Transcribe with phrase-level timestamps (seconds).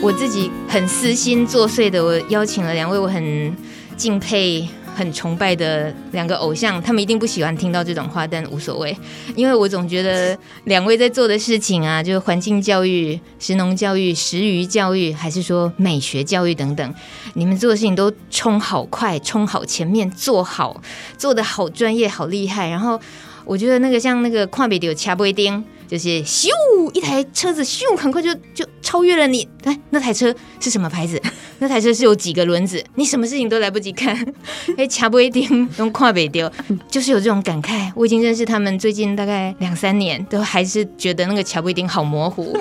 [0.00, 3.56] 我自己很私心作祟的，我邀请了两位我很
[3.96, 8.96] 敬佩、很崇拜的两个偶像，他们一定不喜欢听到这种话，但无所谓，
[9.34, 16.94] 因为我总觉得两位在做的事情啊，就是环境教育、食农教育、食鱼教育，还是说美学教育等等，
[17.34, 20.80] 你们做的事情都冲好快、冲好前面、做好、
[21.18, 22.68] 做得好专业、好厉害。
[22.68, 23.00] 然后
[23.44, 25.64] 我觉得那个像那个跨北的有掐不一定。
[25.88, 26.48] 就是咻，
[26.92, 29.46] 一台车子咻，很快就就超越了你。
[29.64, 31.20] 哎，那台车是什么牌子？
[31.60, 32.82] 那台车是有几个轮子？
[32.96, 34.14] 你什么事情都来不及看。
[34.76, 36.50] 哎，掐不一定用跨北丢，
[36.90, 37.90] 就是有这种感慨。
[37.94, 42.56] 我已经认识他们最近大概两三年，都还是觉得那个掐不一定好模糊。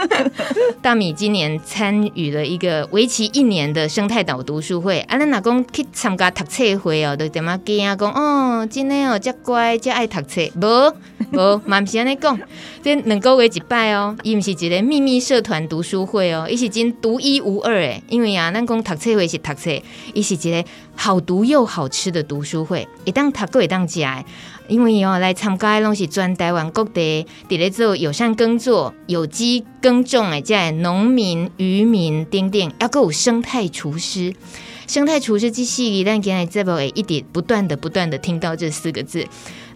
[0.82, 5.00] 大米今年参与了一个为期一年的生态岛读书会。
[5.08, 7.94] 阿兰老公去参加读册会哦，都点么惊啊？
[7.96, 10.46] 讲哦，真的哦，这乖，这爱读册。
[10.60, 10.92] 不
[11.30, 12.29] 不，蛮不是安尼讲。
[12.82, 18.02] 这两个月一摆哦，伊毋是一个秘密社团读书会哦，伊是真独一无二诶。
[18.08, 19.70] 因为啊，咱讲读册会是读册，
[20.14, 20.64] 伊是一个
[20.94, 24.00] 好读又好吃的读书会，一当读过一当食。
[24.68, 34.32] 因为哦，来参加的拢是全台湾各地伫咧做友善耕作、有机耕种诶，即系农民、渔民等等，还佫有生态厨师。
[34.86, 39.26] 生态厨师即系列，咱今日节目会一直不断的、不断的听到这四个字。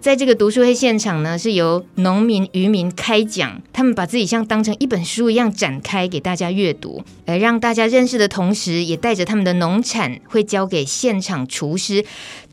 [0.05, 12.05] 在这个读书会现场呢，是由农民、渔民开讲，他们把自己像当成一本书一样展开给大家阅读，而让大家认识的同时，也带着他们的农产，会交给现场厨师，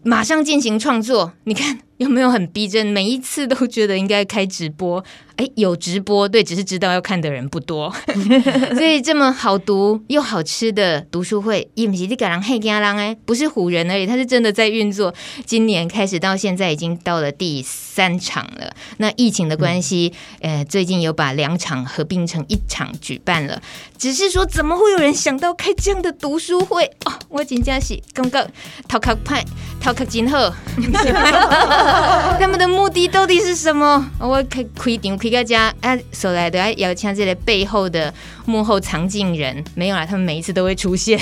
[0.02, 1.34] 马上进行创作。
[1.44, 1.80] 你看。
[2.02, 2.88] 有没有很逼真？
[2.88, 5.04] 每一次都觉得应该开直播，
[5.38, 7.94] 哎，有直播，对，只是知道要看的人不多，
[8.74, 15.14] 所以这么好读又好吃的读书会，也不是唬人而已，它是真的在运作。
[15.46, 18.74] 今年开始到现在已经到了第三场了。
[18.98, 23.62] 那疫情的关系，嗯、呃，最近有把两场合并成一场举办了。
[24.00, 26.84] 只是说，怎么会有人想到开这样的读书会？
[27.06, 28.44] 哦，我真正是刚刚
[28.88, 29.46] 头壳派，
[29.80, 30.52] 头壳真好。
[32.40, 34.10] 他们的目的到底是什么？
[34.20, 38.14] 我开开场开个家，啊，所来都要请这个背后的
[38.46, 41.20] 幕后藏镜人，没有啦，他们每一次都会出现，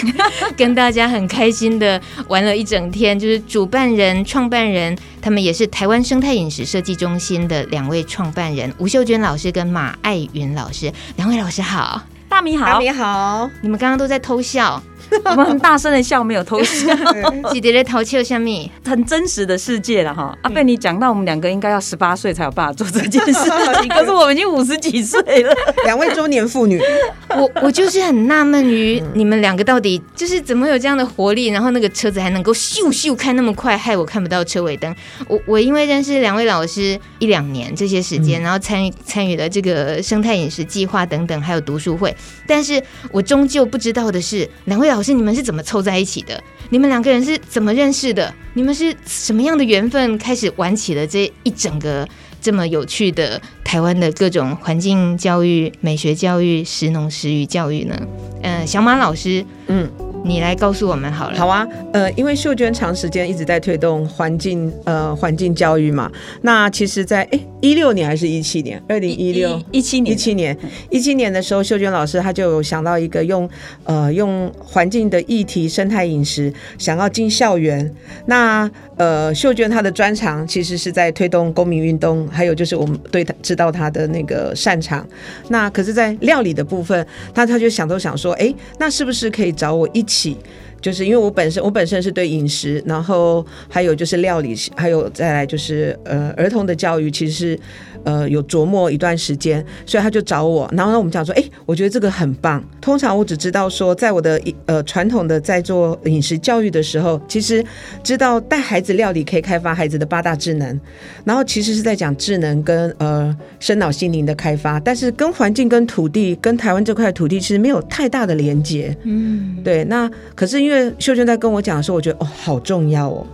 [0.56, 3.20] 跟大家很开心的玩了一整天。
[3.20, 14.82] 就是主办人、创办人，他们也是台湾生态饮食设计中心的两位创办人吴秀娟老师跟马爱云老师，两位老师好，大米好，大米好，你们刚刚都在偷笑。
[15.26, 16.96] 我们很大声的笑，没有偷笑。
[17.52, 18.50] 记得在偷笑什么？
[18.86, 20.38] 很真实的世界了哈。
[20.42, 23.34] 阿贝，你讲到我们两个应该要十八岁才有办法做这件事
[23.82, 25.54] 情， 可是我们已经五十几岁了，
[25.86, 26.82] 两位中年妇女。
[27.30, 34.94] 我我就是很纳闷于你们两个到底就是怎么有这样的活力，然后那个车子还能够咻咻开那么快，害我看不到车尾灯。
[35.28, 42.16] 我我因为认识两位老师一两年这些时间，然后参与参与了这个生态饮食计划等等，还有读书会，
[42.48, 45.14] 但是我终究不知道的是两位老师。
[45.14, 46.42] 你们是怎么凑在一起的？
[46.70, 48.34] 你们两个人是怎么认识的？
[48.54, 52.08] 你们是什么样的缘分开始玩起了这一整个
[52.42, 58.00] 这么有趣的台湾的各种环境教育、美学教育、食农食语教育呢？
[58.44, 59.90] 嗯、小马老师，嗯。
[60.24, 61.38] 你来告诉我们好了。
[61.38, 66.12] 好啊，呃，因为秀娟长时间一直在推动环境呃环境教育嘛。
[66.42, 70.58] 那其实在，在哎一六年还是一七年，二零一六一七年一七年
[70.90, 73.50] 一七年的时候，秀娟老师她就有想到一个用
[73.84, 77.94] 呃用环境的议题生态饮食，想要进校园。
[78.26, 85.08] 那呃秀娟她的专长其实是在推动公民运动，还有就是我们对她知道她的那个擅长。
[85.48, 90.38] 那可是，在料理的部分，那她就想都想说，哎，那是不是可以找我一起？
[90.82, 97.60] 就是因为我本身我本身是对饮食，然后还有就是料理，还有再来就是呃儿童的教育，其实是。
[98.06, 102.64] 呃，有琢磨一段时间，所以他就找我，然后呢，我们讲说，哎，我觉得这个很棒。
[102.80, 107.62] 通常我只知道说，在我的呃传统的在做饮食教育的时候，其实
[108.02, 110.80] 知道带孩子料理可以开发孩子的八大智能，
[111.26, 118.96] 然后其实是在讲智能跟呃生脑心灵的开发，但是跟环境、跟土地、跟台湾这块土地其实没有太大的连接。
[119.04, 119.84] 嗯，对。
[119.84, 123.26] 那可是因为秀娟在跟我讲的时候，我觉得哦，好重要哦。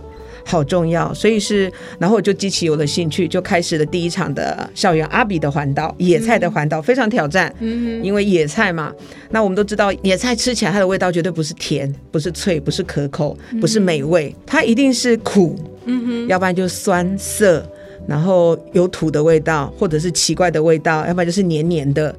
[0.48, 1.12] 好重要。
[1.12, 1.68] 所以是，
[1.98, 7.52] 然后我就激起我的兴趣，就开始了第一场的校园阿比的环岛，野菜的环岛，非常挑战。
[7.58, 8.92] 嗯，因为野菜嘛，
[9.30, 15.58] 那我们都知道，野菜吃起来它的味道绝对不是甜，不是脆，不是可口，不是美味，它一定是苦。
[15.84, 17.68] 嗯哼，要不然就酸涩，
[18.06, 22.14] 然后有土的味道，或者是奇怪的味道，要不然就是黏黏的。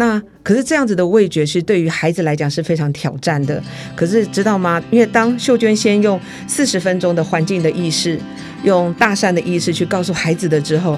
[0.00, 3.60] 那可是这样子的味觉是对于孩子来讲是非常挑战的。
[3.96, 4.80] 可是知道吗？
[4.92, 8.16] 因为当秀娟先用四十分钟的环境的意识，
[8.62, 10.96] 用大山的意识去告诉孩子的之后，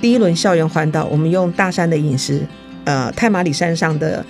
[0.00, 2.40] 第一轮校园环岛，我们用大山的饮食，
[2.84, 4.24] 呃，太马里山上的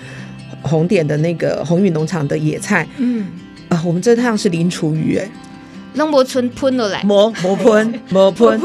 [0.61, 3.23] 红点的那个红宇农场的野菜，嗯，
[3.69, 5.29] 啊、呃，我们这趟是零厨余，哎。
[5.95, 8.59] 龙伯村喷了来，磨磨喷 磨喷，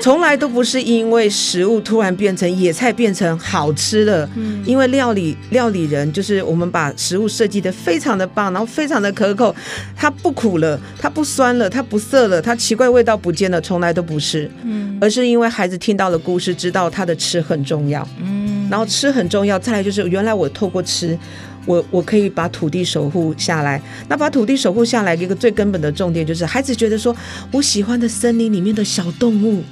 [0.00, 9.54] 从来都不是因为食物突然变成野菜变成好吃了，嗯，因为料理料理人就是我们把食物设计的非常的棒，然后非常的可口，
[9.94, 21.18] 它不苦了，它不酸了，它不涩了，它奇怪味道不见了，从来都不是，嗯，而是因为孩子听到了故事，知道他的吃很重要，嗯，然后吃很重要，再来就是原来我透过吃。
[21.64, 27.14] 我我可以把土地守护下来，那把土地守护下来，一个最根本的重点就是，孩子觉得说，
[27.50, 29.62] 我喜欢的森林里面的小动物，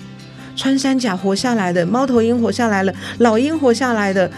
[0.55, 4.31] 穿山甲活下来的，猫头鹰活下来了，老鹰活下来的，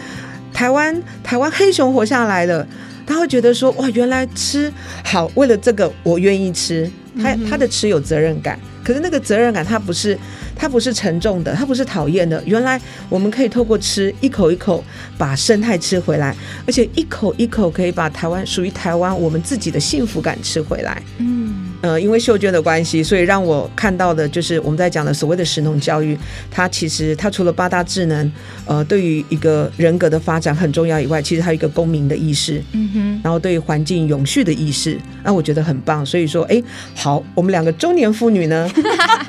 [0.52, 2.66] 台湾台湾黑熊活下来了，
[3.06, 4.72] 他会觉得说，哇，原来吃
[5.04, 6.90] 好，为了这个我愿意吃，
[7.22, 10.18] 他他的吃有责任感，可是那个责任感他不是。
[10.56, 12.42] 它不是沉重的，它不是讨厌的。
[12.46, 14.82] 原来我们可以透过吃一口一口
[15.18, 16.34] 把生态吃回来，
[16.66, 21.02] 而且一口一口可以把台湾属于台湾我们自己的幸福感吃回来。
[21.18, 21.51] 嗯。
[21.82, 26.16] 呃，因为秀娟的关系，所以让我看到的就是我们在讲的所谓的神农教育，
[26.48, 28.32] 它其实它除了八大智能，
[28.64, 36.06] 呃，对于一个人格的发展很重要以外，其实还有一个公民的意识，嗯哼，然后对于环境永续的意识，那我觉得很棒。
[36.06, 36.62] 所以说，哎，
[36.94, 38.70] 好，我们两个中年妇女呢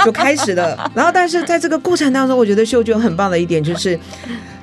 [0.06, 0.92] 就开始了。
[0.94, 4.00] 然后，但是在这个过程当中，我觉得秀娟很棒的一点就是，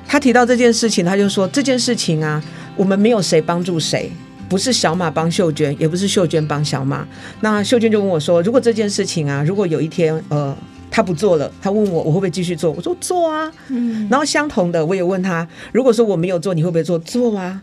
[0.07, 2.41] 她提到这件事情，她就说这件事情啊，
[2.77, 4.09] 我们没有谁帮助谁。
[4.51, 7.07] 不是小马帮秀娟，也不是秀娟帮小马。
[7.39, 10.53] 那秀娟就问我说：“如果这件事情啊，如果有一天呃
[10.91, 14.05] 他不做了，他问我我会不会继续做？”我说：“做啊。”嗯。
[14.11, 17.61] 然后相同的，我也问他：“如果说我没有做，你会不会做？”做啊。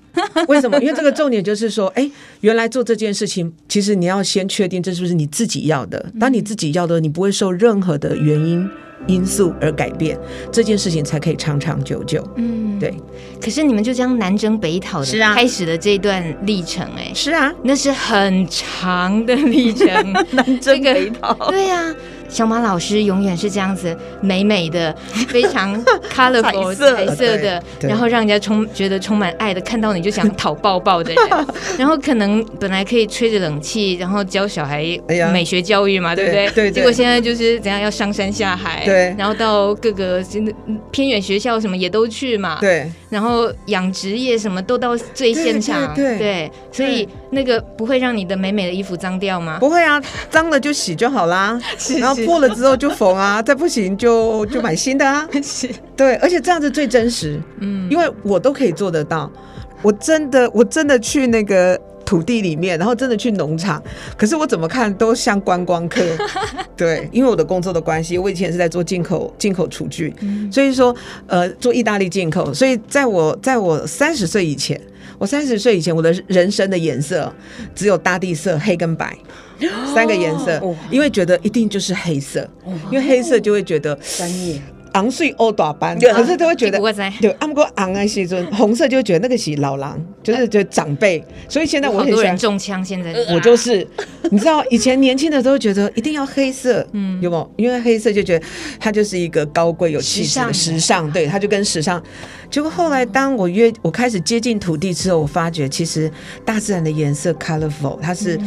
[0.48, 0.80] 为什么？
[0.80, 6.10] 因为这个重点就是说，哎，原来做这件事情，其实你要先确定这是不是你自己要的。
[6.18, 8.66] 当你自己要的，你不会受任何的原因。
[9.06, 10.18] 因素而改变
[10.52, 12.26] 这件事情，才可以长长久久。
[12.36, 12.94] 嗯，对。
[13.40, 19.86] 可是你们就这样南征北讨的，是啊，开始的这段历程，哎，是啊，那是很长的历程，
[20.32, 21.34] 南征北讨。
[21.50, 21.94] 对呀。
[22.28, 24.94] 小马老师永远是这样子，美美的，
[25.28, 25.82] 非常
[26.14, 31.24] colorful 彩色的，然后让人家充觉得充满爱的，看到你就想讨抱抱的人。
[31.78, 34.84] 然后可能本来可以吹着冷气，然后教小孩
[35.32, 36.50] 美学教育嘛，对不对？
[36.50, 36.70] 对。
[36.70, 39.14] 结果现在就是怎样要上山下海，对。
[39.16, 40.52] 然后到各个真的
[40.90, 42.90] 偏远学校什么也都去嘛，对。
[43.08, 46.50] 然后养殖业什么都到最现场，对。
[46.70, 49.56] 所以那个不会让你的美美的衣服脏掉吗？
[49.58, 51.58] 不会啊，脏了就洗就好啦。
[51.98, 52.17] 然后。
[52.26, 55.28] 破了之后就缝啊， 再不行就就买新的啊。
[55.42, 59.30] 是，对，而且这样子最真实，嗯，因为我都可以做得到。
[59.82, 63.80] 我真的，我真的去那个土地里面，然后真的去农场，
[64.16, 66.02] 可是我怎么看都像观光客。
[66.76, 70.94] 对，因为我的工作的关系，我以前是在做进口进口厨具，嗯，所以说
[71.28, 74.80] 呃做意大利进口，所以在我在我三十岁以前，
[75.18, 77.32] 我三十岁以前，我的人生的颜色
[77.74, 79.16] 只有大地色，黑跟白。
[79.94, 80.60] 三个颜色，
[80.90, 82.48] 因为觉得一定就是黑色，
[82.90, 84.60] 因为黑色就会觉得专业。
[84.92, 86.78] 昂睡欧打班，可是都会觉得
[87.20, 91.22] 对，阿姆哥昂啊西尊，红色就会觉得那个是老狼， 就是觉得长辈。
[91.46, 93.86] 所以现在我很喜欢中枪，现在我就是，
[94.30, 97.52] 你知道以前年轻的时候觉得一定要黑色，嗯，有没有？
[97.56, 98.46] 因为黑色就觉得
[98.80, 102.02] 它就是一个高贵有气质的时尚，对，它就跟时尚。
[102.50, 106.10] 结果后来当我约我开始接近土地之后，我发觉其实
[106.46, 108.40] 大自然的颜色 colorful，它是。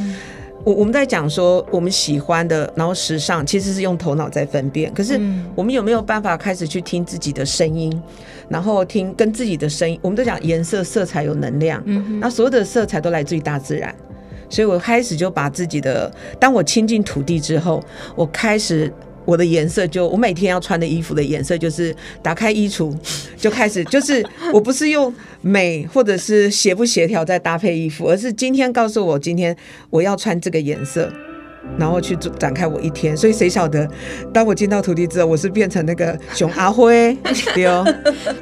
[0.63, 4.93] 我我们在讲说我们喜欢的，然后时尚其实是用头脑在分辨。
[4.93, 5.19] 可是
[5.55, 8.01] 我们有没有办法开始去听自己的声音，
[8.47, 9.99] 然后听跟自己的声音？
[10.01, 13.93] 我们都讲颜色、色彩有能量，嗯，那所有的色彩都来自于大自然。
[14.49, 17.83] 所以我开始就把自己的，当我亲近土地之后，
[18.15, 18.91] 我开始。
[19.25, 22.95] 我的颜色就我每天要穿的衣服的颜色就是打开衣橱
[23.37, 29.55] 就开始，就是我不是用美或者是协不协调在搭配衣服，而是今天告诉我今天
[29.89, 31.11] 我要穿这个颜色，
[31.77, 33.15] 然后去展开我一天。
[33.15, 33.87] 所以谁晓得，
[34.33, 37.15] 当我进到土地之后，我是变成那个熊阿辉，
[37.53, 37.85] 对哦。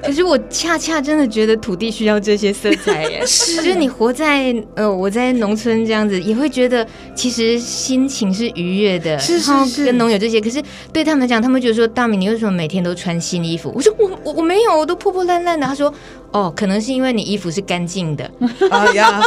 [0.03, 6.85] 可是我恰恰真的觉得土地需要这些色彩耶， 是，就是你活在呃我在农村这样子，也会觉得
[7.15, 10.39] 其实心情是愉悦的，是是是，跟农友这些。
[10.41, 10.61] 可是
[10.93, 13.71] 对他们来讲，他们觉得说大米，你为什么每天都穿新衣服？
[13.75, 15.65] 我说我我我没有，我都破破烂烂的。
[15.65, 15.93] 他说。
[16.31, 18.29] 哦，可能是因为你衣服是干净的。
[18.69, 19.21] 啊 呀，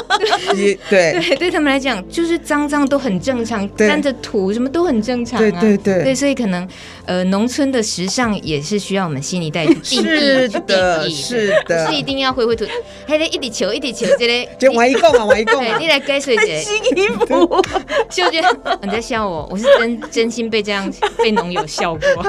[0.54, 0.78] 对。
[0.88, 6.66] 对 对，他们来讲就是脏脏都很正常，沾着土什么都很正常啊，对对对，对，所以可能
[7.06, 12.64] 呃，农村的时尚也是需要我们新一代 定义是的，是的，是一定要灰灰土，
[13.06, 16.60] 还得一滴球一滴球，这里就玩一个嘛，玩一个对，你来改水姐。
[16.60, 17.62] 新衣服，
[18.10, 18.42] 秀娟
[18.82, 22.26] 你在笑我，我是真真心被这样被农友笑过，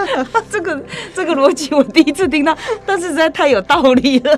[0.49, 0.83] 这个
[1.15, 4.37] 这个逻辑我第一次听到，但是实在太有道理了。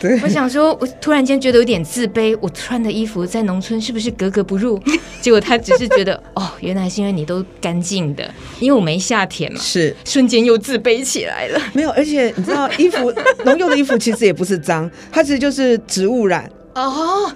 [0.00, 2.36] 对，我想说，我突然间觉得有点自卑。
[2.40, 4.80] 我穿的衣服在农村是不是格格不入？
[5.20, 8.28] 结果他只是觉得，哦，原来是因为你都干净的，
[8.58, 9.60] 因为我没夏天嘛。
[9.60, 11.60] 是，瞬间又自卑起来了。
[11.72, 13.12] 没有，而且你知道，衣服
[13.44, 16.50] 农用的衣服其实也不是脏，它其实就是植物染。
[16.74, 17.30] 哦，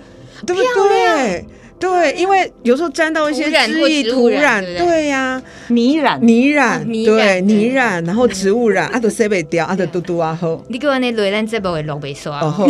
[0.46, 1.44] 对不对？
[1.78, 10.62] 对，因为有时候沾到一些汁液、土壤，对呀，泥染、泥染，对，泥染，然后植物染，啊，都洗不掉，啊，都嘟嘟啊好。
[10.68, 12.66] 你给我那雷兰这部会落不刷，哦，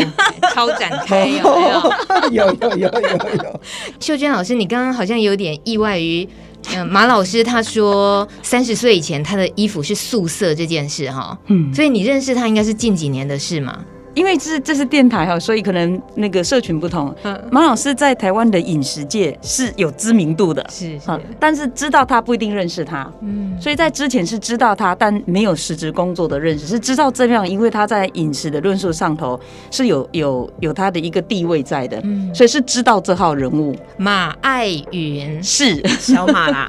[0.53, 1.93] 超展开有有？
[2.33, 3.61] 有有有有。
[4.01, 6.29] 秀娟老师，你刚刚好像有点意外于，
[6.75, 13.85] 嗯，马老师他说三十岁以前他的衣服是素色这件事哈，嗯，所以你认识他应该是近几年的事嘛。
[14.17, 17.15] 因为这这是电台哈，所以可能那个社群不同。
[17.23, 17.39] 嗯。
[17.53, 23.13] 马老师在台湾的饮食界是有知名度的，是是，但是知道他不一定认识他。
[23.21, 29.39] 嗯，所以在之前是知道他，但没有实质工作的认识，是知道这样，因为他在饮食的论述上头
[29.71, 33.77] 是有有有他的一个地位在的，嗯，所以是知道这号人物。
[33.99, 35.43] 马爱云。
[35.43, 35.87] 是。
[36.01, 36.67] 小马啦，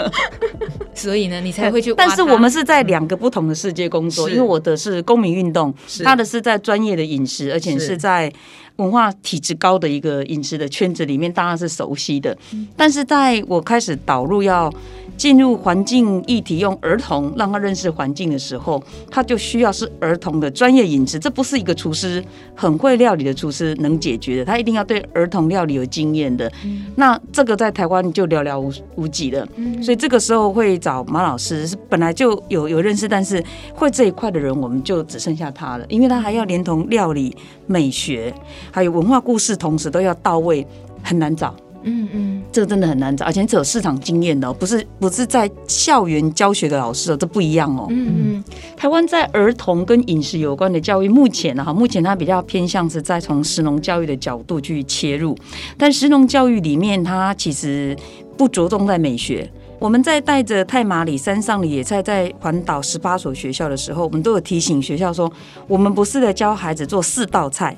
[0.94, 1.94] 所以呢，你才会去。
[1.96, 5.74] 但是我们是在两个不同的世界工作，因为我的是公民运动，
[6.04, 7.37] 他的是在专业的饮食。
[7.51, 8.32] 而且是在
[8.77, 12.38] 文化体质高的一个饮食的圈子里面，当然是熟悉的。
[12.75, 14.72] 但是在我开始导入要
[15.18, 22.24] 进入环境议题，用儿童让他认识环境的时候，他就需要是儿童的专业饮食，这不是一个厨师
[22.56, 26.50] 很会料理的厨师能解决的，他一定要对儿童料理有经验的。
[26.96, 29.48] 那这个在台湾就寥寥无无几了。
[29.82, 33.44] 所以这个时候会找马老师，是本来就有有认识，但是
[33.74, 38.34] 会这一块的人，我们就只剩下他了，因为他还要连同料理、美学
[38.72, 40.66] 还有文化故事，同时都要到位，
[41.04, 41.56] 很难找。
[41.88, 47.88] 嗯嗯，这个真的很难找，而且只有市场经验的，不是不是在校园教学的老师哦，这不一样哦。
[47.89, 48.44] 嗯嗯，
[48.75, 55.36] 台湾在儿童跟饮食有关的教育，目前呢哈，目前它比较偏向是在从食农教育的角度去切入，
[55.77, 57.96] 但食农教育里面，它其实
[58.38, 59.50] 不着重在美学。
[59.79, 65.32] 我们在带着太马里山上的野菜在环岛十八所学校的时候，我们都有提醒学校说，
[65.67, 67.77] 我们不是来教孩子做四道菜。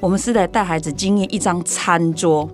[0.00, 2.48] 我们是来带孩子经验一张餐桌，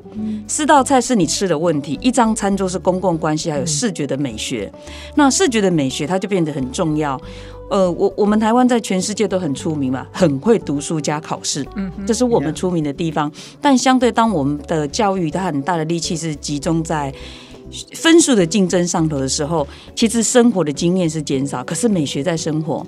[0.49, 4.71] 四道菜是你吃的问题，一张餐桌是公共关系，还有视觉的美学。
[5.15, 7.21] 那视觉的美学它就变得很重要。
[7.71, 13.31] 呃，我我们台湾在全世界都很出名嘛，很会读书加考试，嗯，这是我们出名的地方。
[13.61, 17.13] 但相对当我们的教育它很大的力气是集中在
[17.93, 22.87] 分数的竞争上头的时候，其实生活的经验是减少，可是美学在生活。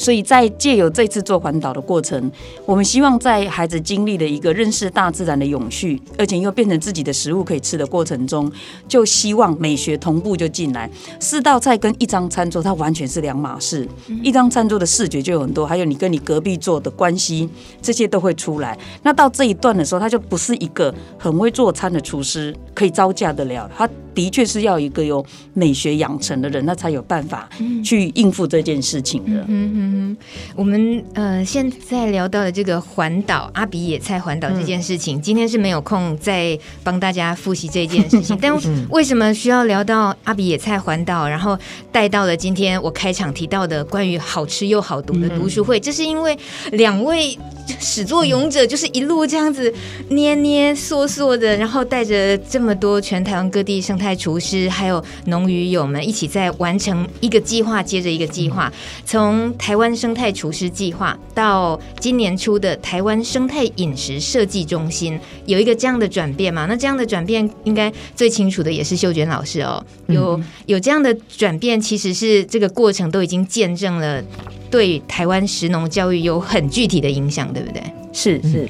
[0.00, 2.32] 所以在借由这次做环岛的过程，
[2.64, 8.50] 我们希望在孩子经历了一个认识大自然的永续，而且又变成自己的食物可以吃的过程中，
[8.88, 10.90] 就希望美学同步就进来。
[11.20, 13.86] 四道菜跟一张餐桌，它完全是两码事。
[14.22, 17.46] 一张餐桌的视觉就有很多，还有你跟你隔壁桌的关系，
[17.82, 18.78] 这些都会出来。
[19.02, 23.70] 那到这一段的时候，他就不是一个很会做餐的厨师可以招架得了。
[23.76, 25.24] 他的确是要一个有
[25.54, 27.48] 美学养成的人，那才有办法
[27.84, 29.40] 去应付这件事情的。
[29.48, 29.76] 嗯嗯。
[30.10, 30.16] 嗯，
[30.54, 38.36] 我们呃现在聊到的这个环岛阿比野菜环岛这件事情，嗯、今天是没有空再帮大家复习这件事情。
[38.40, 38.54] 但
[38.90, 41.58] 为什么需要聊到阿比野菜环岛，然后
[41.92, 45.78] 带到了今天我开场提到的关于好吃又好读的读书会？
[45.78, 46.38] 这是因为
[46.72, 47.36] 两位
[47.78, 49.72] 始作俑者就是一路这样子
[50.08, 58.72] 捏捏缩缩的，然后带着这么多全台湾各地生态厨师还有农渔友们一起在完成一个计划接着一个计划，
[59.04, 59.80] 从台湾。
[59.80, 66.66] 台湾生态厨师计划到今年初的台湾生态饮食设计中心，有一个这样的转变嘛？
[66.66, 69.82] 那这样的转变，应该最清楚的也是秀娟老师哦。
[70.08, 74.22] 有有这样的转变，其实是这个过程都已经见证了，
[74.70, 77.82] 对台湾食农教育有很具体的影响，对不对？
[78.12, 78.68] 是是。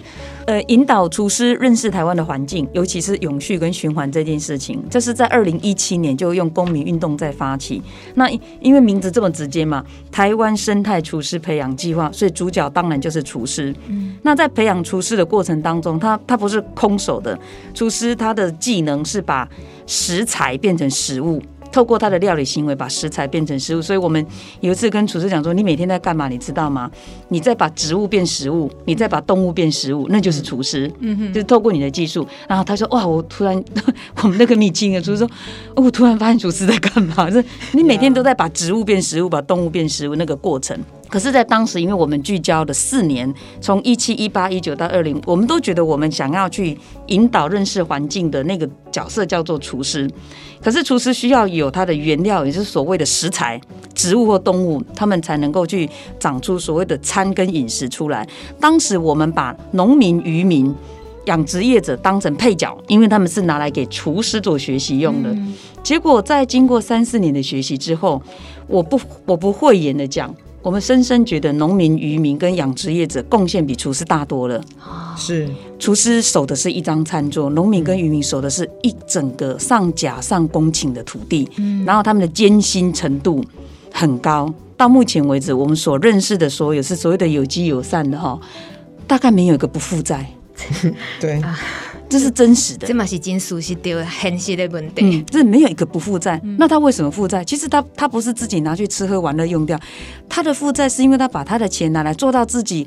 [0.51, 7.81] 呃，引导厨师认识台湾的环境，尤其是永续跟循环这件事情，这是在二零一七年就用公民运动在发起。
[8.17, 8.29] 那
[8.61, 13.73] 因为名字这么直接嘛，台湾生态厨师培养计划，所以主角当然就是厨师。
[13.87, 17.39] 嗯，那在培养厨师的过程当中，他他不是空手的，
[17.73, 19.49] 厨师他的技能是把
[19.87, 21.41] 食材变成食物。
[21.73, 23.83] 透过他的料理行为，把食材变成食物。
[23.83, 24.25] 所以我们
[24.61, 26.29] 有一次跟厨师讲说：“你每天在干嘛？
[26.29, 26.91] 你知道吗？
[27.29, 30.91] 你在把植物变食物，你在把动物变食物，那就是厨师。
[31.01, 32.27] 嗯哼，就是透过你的技术。
[32.49, 33.63] 然后他说：哇，我突然，
[34.23, 35.31] 我们那个秘境的厨师说：
[35.75, 37.31] 哦，我突然发现厨师在干嘛？
[37.31, 40.79] 是你每天都在把植物变食物，把动物变食物那个过程。”
[41.11, 50.09] 可是，在当时，因为我们聚焦了四年，从一七、一八、一九到二零，我们都觉得我们想要去引导认识环境的那个角色叫做厨师。
[50.63, 53.59] 可是，厨师需要有它的原料，也就是所谓的食材，
[53.95, 55.89] 植物或动物，他们才能够去
[56.19, 58.27] 长出所谓的餐跟饮食出来。
[58.61, 60.75] 当时，我们把农民、渔民、
[61.25, 65.35] 养殖业者当成配角，因为他们是拿来给厨师做学习用的。
[65.83, 68.23] 结果，在经过三四年的学习之后，
[68.67, 70.35] 我不，我不讳言的讲。
[70.63, 74.63] 我们深深觉得，农民、渔民跟养殖业者贡献比厨师大多了。
[75.17, 75.49] 是，
[75.79, 81.49] 厨师守的是一张餐桌，农民跟渔民守的是一整个上甲上公顷的土地。
[81.57, 83.43] 嗯，然后他们的艰辛程度
[83.93, 84.53] 很高。
[84.77, 88.39] 到目前为止，我们所认识的所有是所谓的有机友善的哈，
[89.07, 90.31] 大概没有一个不负债。
[91.21, 91.43] 对。
[92.11, 95.05] 这是真实的，这嘛是真熟悉的很实的问题。
[95.05, 96.39] 嗯，这没有一个不负债。
[96.59, 97.45] 那他为什么负债？
[97.45, 99.79] 其实他他不是自己拿去吃喝玩乐用掉，
[100.29, 102.85] 他的负债是因为他把他的钱拿来做到自己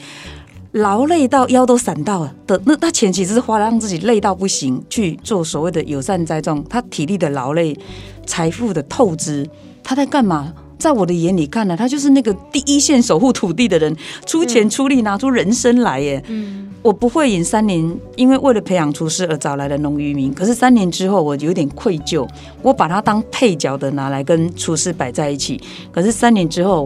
[0.73, 2.61] 劳累到腰都闪到了的。
[2.65, 7.77] 那他钱其实是花了让自己累到不行去做所谓的友善栽种，他体力的劳累、
[8.25, 9.49] 财富的透支，
[9.81, 10.53] 他在干嘛？
[10.83, 16.21] 在我的眼里看来，他就是那个第一线守护土地的人，出钱出力拿出人生来耶。
[16.27, 20.33] 嗯，我不会引三年，因为为了培养厨师而找来的农渔民。
[20.33, 22.27] 可是三年之后，我有点愧疚，
[22.61, 25.57] 我把他当配角的拿来跟厨师摆在一起。
[25.89, 26.85] 可是三年之后，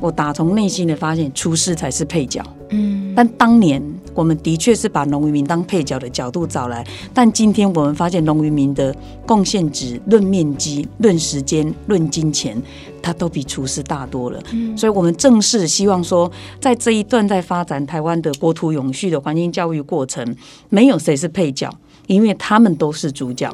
[0.00, 2.42] 我打从内心的发现，厨师才是配角。
[2.70, 8.94] 嗯，但当年我们的确是把农渔民当配角的角度找来，但今天我们发现农渔民的
[9.26, 12.60] 贡献值论面积、论时间、论金钱，
[13.00, 14.38] 它都比厨师大多了。
[14.52, 16.30] 嗯，所以我们正式希望说，
[16.60, 20.36] 在这一段在发展台湾的国土永续的环境教育过程，
[20.68, 21.70] 没有谁是配角，
[22.06, 23.50] 因为他们都是主角。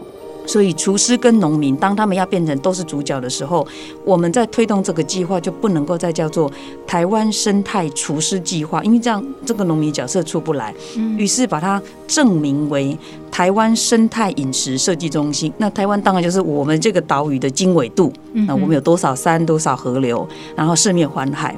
[0.47, 3.67] 所以，厨师跟农民，当他们要变成都是主角的时候，
[4.05, 6.51] 我们在推动这个计划就不能够再叫做
[6.87, 10.75] 台湾生态厨师计划，因为这样这个农民角色出不来。
[11.17, 12.97] 于是把它证明为
[13.31, 15.53] 台湾生态饮食设计中心。
[15.59, 21.57] 那台湾当然就是我们这个岛屿的经纬度，那我们有多少山，多少河流，然后四面环海。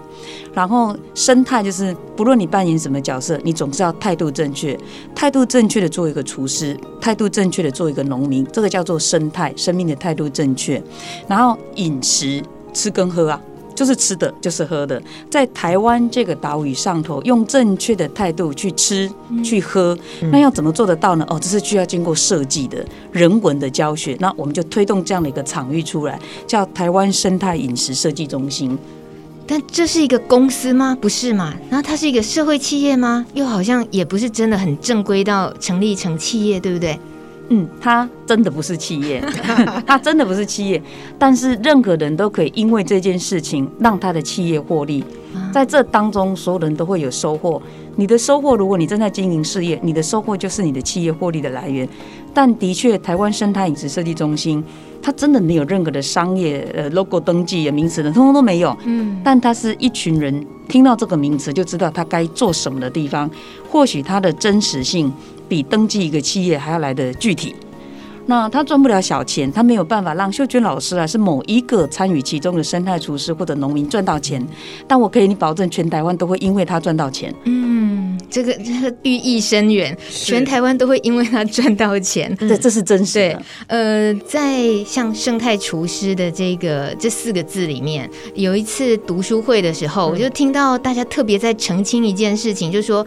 [0.56, 4.74] 然后生态就是，不论你扮演什么角色，你总是要态度正确，
[5.14, 10.82] 态度正确的做一个厨师，态度正确的做一个农民，这个叫做生态，生命的态度正确。
[11.28, 12.42] 然后饮食，
[12.72, 13.38] 吃跟喝啊，
[13.74, 19.12] 就是吃的，就是喝的，在台湾这个岛屿上头，用正确的态度去吃
[19.44, 19.94] 去喝，
[20.32, 21.26] 那要怎么做得到呢？
[21.28, 24.16] 哦，这是需要经过设计的人文的教学。
[24.20, 28.78] 那我们就推动这样的一个场域出来，叫台湾生态饮食设计中心。
[29.46, 30.96] 但这是一个公司吗？
[31.00, 31.54] 不是嘛？
[31.70, 33.24] 然后它是一个社会企业吗？
[33.34, 36.98] 又好像也不是真的很正规到成立成企业，对不对？
[37.48, 39.22] 嗯，它真的不是企业，
[39.86, 40.82] 它真的不是企业。
[41.16, 45.04] 但是任何人都可以因为这件事情让他的企业获利，
[45.52, 47.62] 在这当中所有人都会有收获。
[47.94, 51.88] 你的收获，如果你正在经营事业，你的收获就是你的企业获利的来源。
[52.34, 54.62] 但的确，台湾生态饮食设计中心。
[55.02, 58.76] 它真的没有任何的商业呃 logo 登记的名词的，通通都没有。
[58.84, 63.30] 嗯，但它是一群人听到这个名词就知道它该做什么的地方。
[63.70, 65.12] 或许它的真实性
[65.48, 67.54] 比登记一个企业还要来得具体。
[68.26, 74.44] 那他赚不了小钱，他没有办法让秀娟老师啊，是某一个参与其中的生态厨师或者农民赚到钱。
[74.86, 77.32] 但我可以你保证，全台湾都会因为他赚到钱。
[77.44, 82.34] 嗯，这个这个寓意深远，全台湾都会因为他赚到钱。
[82.40, 83.42] 这这是真实的。
[83.68, 93.06] 呃，在像生态厨师的这个这四个字里面，有一次读书会的时候，我就听到大家特别在澄清一件事情，就是说。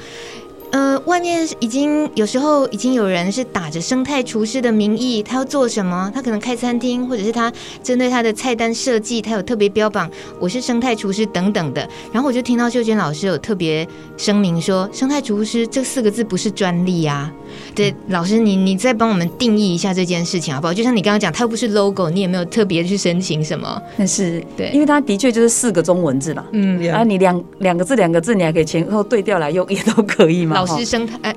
[0.72, 6.12] 呃，外面已经有时候已经有人是打着生态厨师的名义，他要做什么？
[6.14, 7.52] 他可能开餐厅，或者是他
[7.82, 11.90] 针对他的菜单设计，他有特别标榜我是生态厨师等等的。
[12.14, 17.34] 然后我就听到秀娟老师有特别声明说，生态厨师这四个字不是专利啊。
[17.76, 20.74] 对，老师你你再帮我们定义一下这件事情好不好？
[20.74, 23.82] 就像你刚刚讲，它又不是 logo，你也没有特别去申请什么。
[23.98, 26.46] 但是对，因为它的确就是四个中文字嘛。
[26.52, 30.56] 嗯，啊，你两两个字两个字，你还可以前后对调来用，也都可以嘛。
[30.60, 31.36] 老师生态，哎，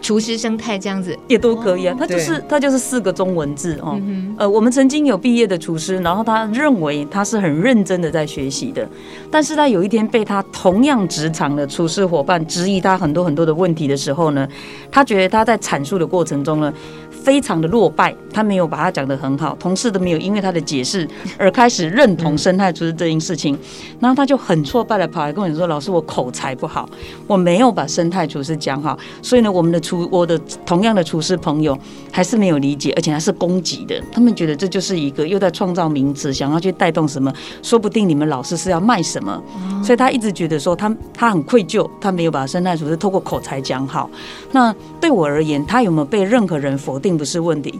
[0.00, 1.96] 厨师生态这样子也都可以啊。
[1.98, 4.00] 它就是它就是四个中文字哦。
[4.36, 8.88] 呃，我们曾经有毕业的厨师，然后他认为他是很认真的在学习的，
[9.30, 14.48] 但是他有一天被他同样职场的厨师伙伴质疑他很多很多的问题的时候呢，
[14.90, 16.72] 他觉得他在阐述的过程中呢。
[17.10, 23.58] 非常的落败，他没有把他讲得很好，同事都没有因为他的解释 而开始认同生态厨师这件事情，
[23.98, 26.86] 然后他就很挫败的跑来跟我说：“老师，我口才不好，
[27.26, 31.78] 我没有把生态厨师讲好，所以呢，我们的厨，我的同样的厨师朋友
[32.12, 39.42] 还是没有理解，而且还是攻击的，他们觉得这就是一个又在创造名词，想要去带动什么，说不定你们老师是要卖什么，
[39.82, 44.10] 所以他一直觉得说他他很愧疚，他没有把生态厨师透过口才讲好。
[44.54, 47.18] 那对我而言，他有没有被任何人否定？
[47.18, 47.74] 不是问题，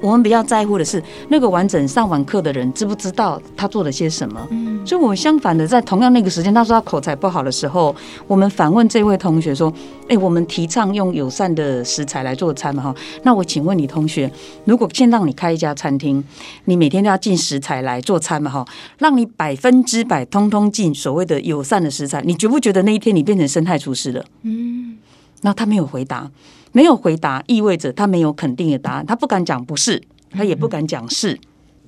[0.00, 4.44] 我们比较在乎的是那个完整上完课的人知不知道他做了些什么。
[4.50, 7.94] 嗯，所以我相反的，在同样那个时间，他说他口才不好的时候，
[8.26, 9.72] 我们反问这位同学说
[10.08, 12.82] ：“哎，我们提倡用友善的食材来做餐嘛？
[12.82, 14.28] 哈，那我请问你同学，
[14.64, 16.22] 如果先让你开一家餐厅，
[16.64, 18.50] 你每天都要进食材来做餐嘛？
[18.50, 18.66] 哈，
[18.98, 24.98] 让你百分之百通通进所谓的友善的食材，你觉不觉得那一天你变成生态厨师了？”嗯，
[25.42, 26.30] 那他没有回答。
[26.72, 31.38] 没有回答，意味着他没有肯定的答案，他不敢讲不是，他也不敢讲是。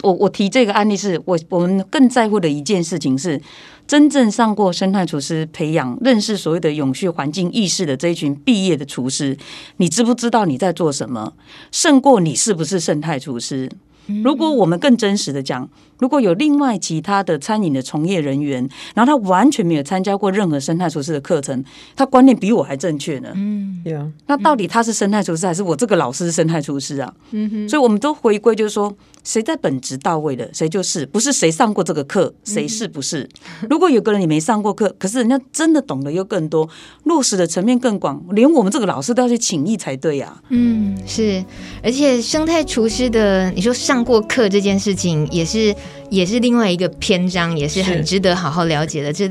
[0.03, 3.39] 我我提这个案例是我我们更在乎的一件事情是，
[3.87, 9.37] 真正上过生态厨师培养、认识所谓的永续环境意识的这一群毕业的厨师，
[9.77, 11.35] 你知不知道你在做什么？
[11.71, 13.71] 胜过你是不是生态厨师？
[14.25, 21.65] 如果我们更真实的讲，如果有另外其他的餐饮的从业人员，然后他完全没有参加过任何生态厨师的课程，
[21.97, 23.31] 他观念比我还正确呢。
[23.35, 23.83] 嗯，
[24.27, 27.13] 那到底他是生态厨师还是我这个老师是生态厨师啊？
[27.31, 27.69] 嗯哼。
[27.69, 33.29] 所以我们都回归就是说，谁在本职到位的，谁就是，不是谁上过这个课，谁是不是？
[33.71, 36.69] 如果有个人你没上过课，可是人家真的懂得又更多，
[37.05, 40.41] 落实的层面更广，连我们这个老师都要去请益才对呀。
[40.51, 41.45] 嗯，是，
[41.83, 43.75] 而且生态厨师的，你说。
[43.79, 45.75] 上过课这件事情也是
[46.11, 49.13] 也是另外一个篇章，也是很值得好好了解的。
[49.13, 49.29] 这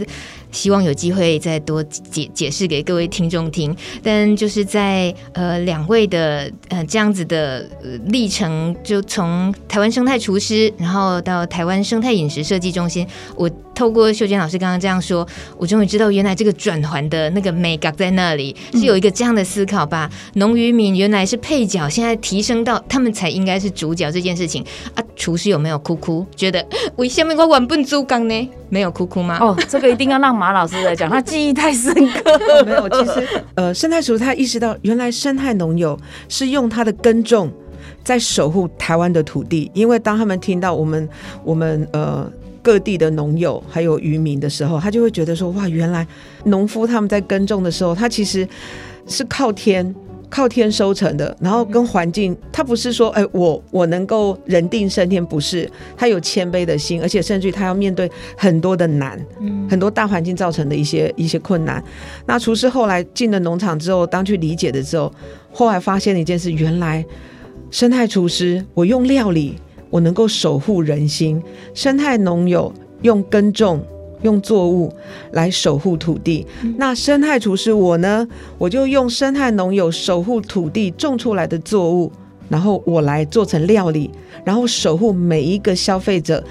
[0.51, 3.75] 希望有机会再多解解释给各位听众听。
[4.01, 7.67] 但就是在呃两位的呃这样子的
[8.07, 13.05] 历程，就从台湾生态厨师，然后到台湾生态饮食设计中心，
[13.35, 20.09] 我透过秀娟老师刚刚这样说，我终于知道原来这个转环的那个美感在那里，是有一个这样的思考吧。
[20.33, 25.03] 农渔民原来是配角，现在提升到他们才应该是主角这件事情啊。
[25.15, 26.25] 厨师有没有哭哭？
[26.35, 28.49] 觉得为什么我玩笨猪缸呢？
[28.69, 29.37] 没有哭哭吗？
[29.39, 32.39] 哦，这个一定要让马马老师在讲，他记忆太深刻。
[32.63, 37.51] 没有，其实呃，生态署他意识到，原来生态农友是用他的耕种
[38.01, 39.69] 在守护台湾的土地。
[39.73, 41.09] 因为当他们听到我们
[41.43, 42.25] 我们呃
[42.61, 46.07] 各地的农友还有渔民的时候，他就会觉得说，哇，原来
[46.45, 48.47] 农夫他们在耕种的时候，他其实
[49.05, 49.93] 是靠天。
[50.29, 59.19] 靠天收成的，然后跟环境，他不是说，哎，我我能够人定胜天，不是，他有谦卑的心，而且甚至于他要面对很多的难，
[59.69, 61.81] 很多大环境造成的一些一些困难。
[62.25, 65.11] 那厨师后来进了农场之后，当去理解的时候，
[65.51, 67.05] 后来发现了一件事，原来
[67.71, 69.55] 生态厨师，我用料理，
[69.89, 71.39] 我能够守护人心；
[71.73, 73.81] 生态农友用耕种。
[74.23, 74.91] 用作物
[75.31, 76.45] 来守护土地，
[76.77, 78.27] 那生态厨师我呢，
[78.57, 82.11] 我就用生态农友守护土地种出来的作物，
[82.49, 84.09] 然后我来做成料理，
[84.43, 86.43] 然后守护每一个消费者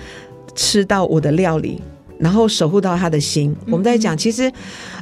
[0.54, 1.80] 吃到我的料理，
[2.18, 3.54] 然后守护到他的心。
[3.66, 4.50] 我们在讲，其实，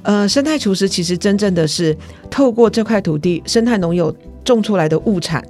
[0.03, 1.97] 呃，生态厨师其实真正的是
[2.31, 5.45] 透过这块土地，生态农友种出来的物产。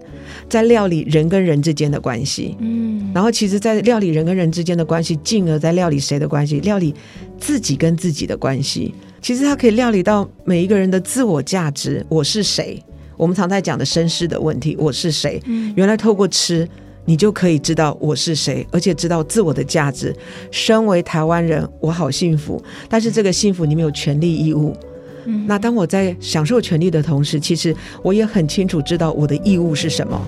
[0.48, 6.60] 在料理人跟人之间的关系，嗯，然后其实，在料理人跟人之间的关系，进而在料理谁的关系？
[6.60, 6.94] 料理
[7.38, 8.94] 自己跟自己的关系。
[9.20, 12.82] 其实它可以料理到每一个人的自我价值，我是谁？
[13.16, 15.40] 我们常在讲的身世的问题，我是谁？
[15.46, 16.68] 嗯，原来透过吃，
[17.04, 20.14] 你就可以知道我是谁，而且知道自我的价值。
[20.50, 24.76] 身为台湾人，我好幸福，但是这个幸福你没有权利义务。
[25.46, 30.20] 那当我在享受权利的同时，其实我也很清楚知道我的义务是什么。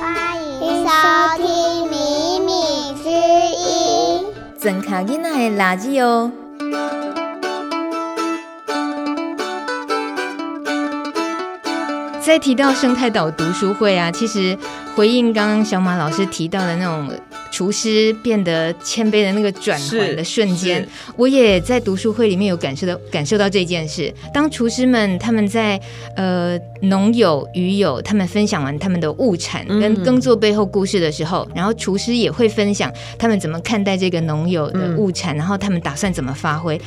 [0.00, 0.90] 欢迎收
[1.36, 1.46] 听
[1.88, 1.96] 《米
[2.44, 2.52] 米
[3.02, 4.26] 之音》，
[4.62, 6.30] 真卡囡仔的垃圾哦。
[12.28, 14.54] 在提到生态岛读书会啊，其实
[14.94, 17.10] 回应刚刚小马老师提到的那种
[17.58, 24.14] 厨厨师变得谦卑的那个转换的瞬间，我也在读书会里面有感受到感受到这件事。
[24.32, 25.78] 当厨师们他们在
[26.14, 36.80] 呃农友渔友他们分享完他们的物产跟耕作背后故事的时候，嗯、然后厨师也会分享他们怎么看待这个农友的物产，嗯、然后他们打算怎么发挥。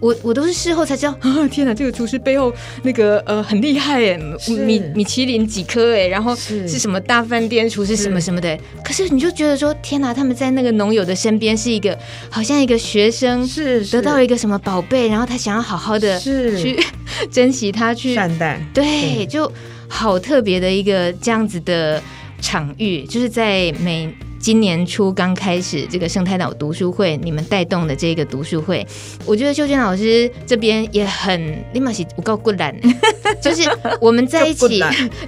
[0.00, 1.48] 我我都是事后才知道啊！
[1.50, 4.16] 天哪，这个厨师背后那个呃很厉害哎，
[4.64, 8.48] 米米其林几颗哎，然后是什么大饭店厨师什么什么的。
[8.48, 11.96] 是可是你就觉得说，天哪，他们在那个农友的身边是一个
[12.28, 16.78] 好像一个学生，是得到了一个什么宝贝，然后他想要好好的去
[17.30, 18.60] 珍惜他，去善待。
[18.74, 19.50] 对，就
[19.88, 22.02] 好特别的一个这样子的
[22.40, 24.12] 场域，就是在每。
[24.40, 28.86] 今年初刚开始这个生态岛读书会，你们带动的这个读书会，
[29.26, 32.72] 我觉得秀娟老师这边也很立马是不够孤单，
[33.42, 33.68] 就是
[34.00, 34.80] 我们在一起，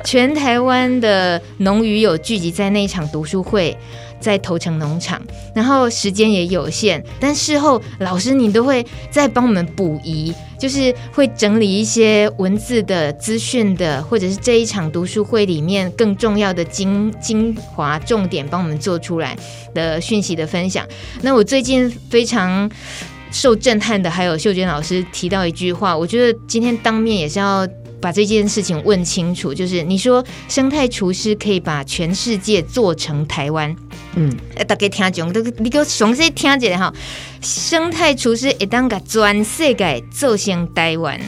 [0.05, 3.77] 全台湾的农渔友聚集在那一场读书会。
[4.21, 5.21] 在头城农场，
[5.55, 19.37] 然后时间也有限，但事后老师你都会再帮我们补遗，就是会整理一些文字的资讯的，或者是这一场读书会里面更重要的精精华重点，帮我们做出来
[19.75, 20.87] 的讯息的分享。
[21.23, 22.71] 那我最近非常
[23.33, 27.67] 受震撼的，还有秀娟老师提到一句话，我觉得今天当面也是要
[28.01, 33.75] 把这件事情问清楚，就是你说生态厨师可以把全世界做成台湾。
[34.17, 36.93] 嗯，大家听讲都你给我详细听一下哈。
[37.41, 41.21] 生态厨师一旦甲全世界做成台湾，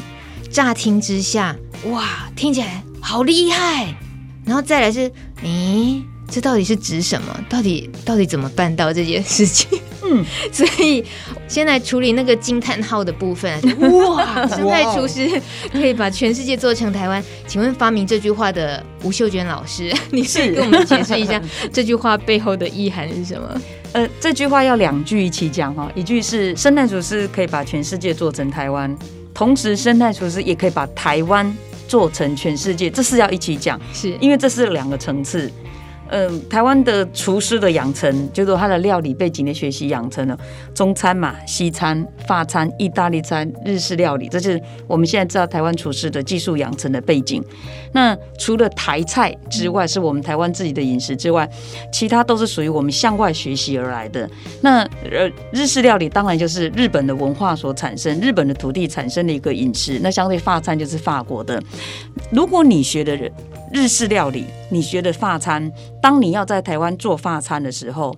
[0.51, 3.95] 乍听之下，哇，听起来好厉害。
[4.45, 5.11] 然后再来是，
[5.45, 7.45] 咦，这到底是指什么？
[7.47, 9.79] 到底到底怎么办到这件事情？
[10.03, 11.05] 嗯， 所以
[11.47, 13.53] 先来处理那个惊叹号的部分。
[13.79, 15.29] 哇，生态厨师
[15.71, 17.23] 可以把全世界做成台湾？
[17.47, 21.41] 请问发明这句话的吴秀娟老师， 你是跟我们解释一下
[21.71, 23.61] 这句话背后的意涵是什么？
[23.93, 28.97] 呃，这句话要两句一起讲哈，一句是生态厨师可以把全世界做成台湾，
[29.35, 31.55] 同时生态厨师也可以把台湾
[31.87, 35.51] 做成全世界，这是要一起讲，是因为这是两个层次。
[36.15, 40.39] 嗯，台湾的厨师的养成，就是他的料理背景的学习养成了
[40.75, 47.43] 中餐嘛、西餐、法餐、意大利餐、日式料理，这就是我们现在知道台湾厨师的技术养成的背景。
[47.93, 51.49] 那除了台菜之外，是我们台湾自己的饮食之外，
[51.91, 54.29] 其他都是属于我们向外学习而来的。
[54.61, 59.99] 那呃，日式料理当然就是日本的文化所产生，日本的土地产生的一个饮食。
[60.03, 61.59] 那相对法餐就是法国的。
[62.31, 63.19] 如果你学的。
[63.75, 68.15] 日式料理，你学的法餐，当你要在台湾做法餐的时候，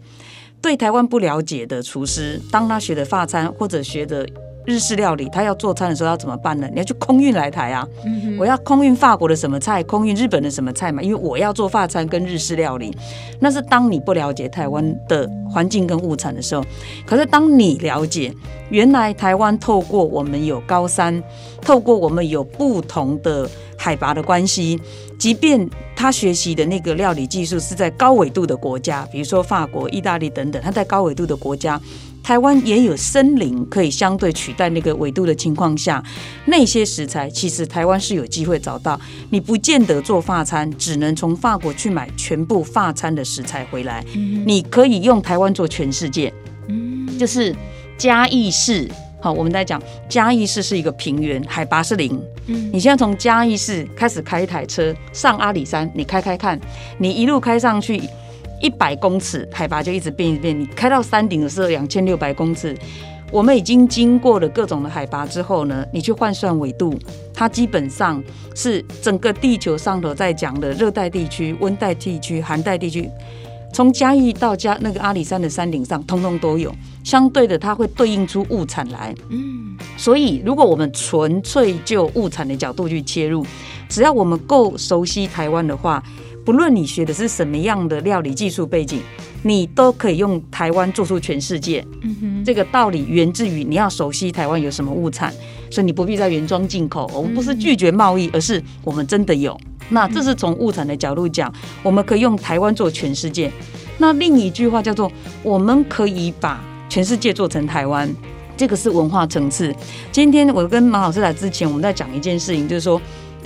[0.61, 4.27] 对台湾不了解的厨师，当他学的法餐或者学的。
[4.67, 6.67] 日式料理，他要做餐的时候要怎么办呢？
[6.73, 7.87] 你要去空运来台啊！
[8.07, 11.03] 嗯、我要空运法国的什么菜，空运日本的什么菜嘛？
[11.03, 12.91] 因为我要做法餐跟日式料理，
[13.41, 16.65] 那是当你不了解台湾的环境跟物产的时候。
[17.05, 18.35] 可是当你了解，
[18.71, 21.23] 原来台湾透过我们有高山，
[21.61, 24.81] 透过我们有不同的海拔的关系，
[25.19, 31.81] 即便他学习的那个料理技术是在高纬度的国家，比如说法国、意大利等等，他在高纬度的国家。
[32.23, 36.03] 台湾也有森林可以相对取代那个纬度的情况下，
[36.47, 38.99] 那些食材其实台湾是有机会找到。
[39.29, 44.03] 你不见得做法餐，只能从法国去买全部法餐的食材回来。
[44.47, 46.33] 你可以用台湾做全世界。
[47.19, 47.55] 就是
[47.99, 48.91] 嘉义市，
[49.25, 52.23] 好，我们在讲嘉义市是一个平原，海拔是零。
[52.47, 56.61] 嗯你现在从嘉义市开始开一台车上阿里山，你开开看，
[56.99, 58.03] 你一路开上去。
[58.61, 62.77] 一百公尺海拔就一直变一变，你开到山顶的时候两千六百公尺，
[63.33, 66.95] 我们已经经过了各种的海拔之后呢，你去换算纬度，
[67.33, 68.23] 它基本上
[68.55, 73.11] 是整个地球上头在讲的热带地区、温带地区、寒带地区，
[73.75, 76.73] 从嘉义到嘉那个阿里山的山顶上，通通都有。
[77.03, 79.13] 相对的，它会对应出物产来。
[79.31, 83.45] 嗯，所以如果我们纯粹就物产的角度去切入，
[83.89, 86.03] 只要我们够熟悉台湾的话。
[86.45, 89.01] 不论你学的是什么样的料理技术背景，
[89.43, 91.85] 你都可以用台湾做出全世界。
[92.03, 95.33] 嗯哼，这个道理源自于你要熟悉台湾有什么物产，
[95.71, 97.11] 所以你不必在原装进口。
[97.15, 99.59] 我们不是拒绝贸易，而是我们真的有。
[99.89, 101.51] 那这是从物产的角度讲，
[101.83, 103.51] 我们可以用台湾做全世界。
[103.97, 105.11] 那另一句话叫做，
[105.43, 108.07] 我们可以把全世界做成台湾，
[108.55, 109.75] 这个是文化层次。
[110.13, 113.01] 今天我跟马老师来之前，我们在讲一件事情，就是说。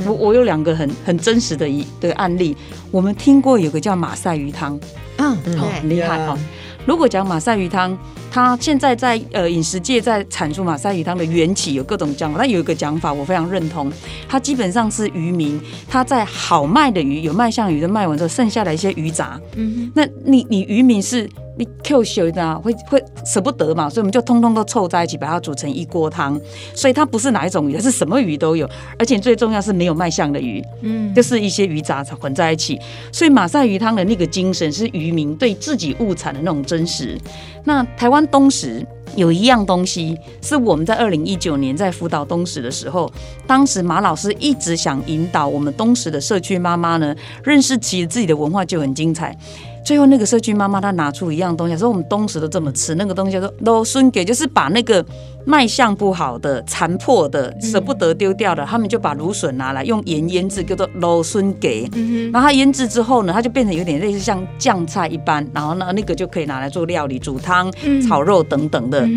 [0.06, 2.56] 我我有两个很很真实的一的案例，
[2.90, 4.78] 我们听过有个叫马赛鱼汤，
[5.16, 6.38] 嗯，好很厉害哈。
[6.86, 7.96] 如果讲马赛鱼汤，
[8.30, 12.38] 它现在在呃饮食界在阐述马赛鱼汤的缘起，有各种讲法。
[12.38, 13.92] 那有一个讲法我非常认同，
[14.28, 21.28] 它基本上是渔民他在好卖的鱼有卖相鱼的卖完之后，剩下的一些鱼杂，嗯哼，那你你渔民是。
[21.58, 26.40] 你 Q 秀的会会舍不得嘛，所以我们就通通都凑在一起，把它煮成一锅汤。
[26.72, 32.78] 所以它不是哪一种鱼，它是什么鱼都有，而且最重要是没有卖相的鱼，嗯，就是一些鱼杂混在一起。
[33.12, 37.18] 所以马赛鱼汤的那个精神是渔民对自己物产的那种真实。
[37.64, 43.12] 那台湾东石有一样东西，是我们在二零一九年在辅导东石的时候，
[43.48, 49.36] 当时马老师一直想引导我们东石的社区妈妈呢，认识其实自己的文化就很精彩。
[49.88, 55.02] 最后那个社区妈妈她拿出一样东西，说我们东石都这么吃，那个东西叫做老孙给，就是把那个
[55.46, 61.88] 卖相不好的、残破的、舍不得丢掉的，他们就把芦笋拿来用盐腌制，叫做老孙给。
[62.30, 67.72] 然后它腌制之后呢，它就变成有点类似像酱菜一般，然后呢那个就可以拿来做料理、煮汤、
[68.06, 69.08] 炒肉等等的。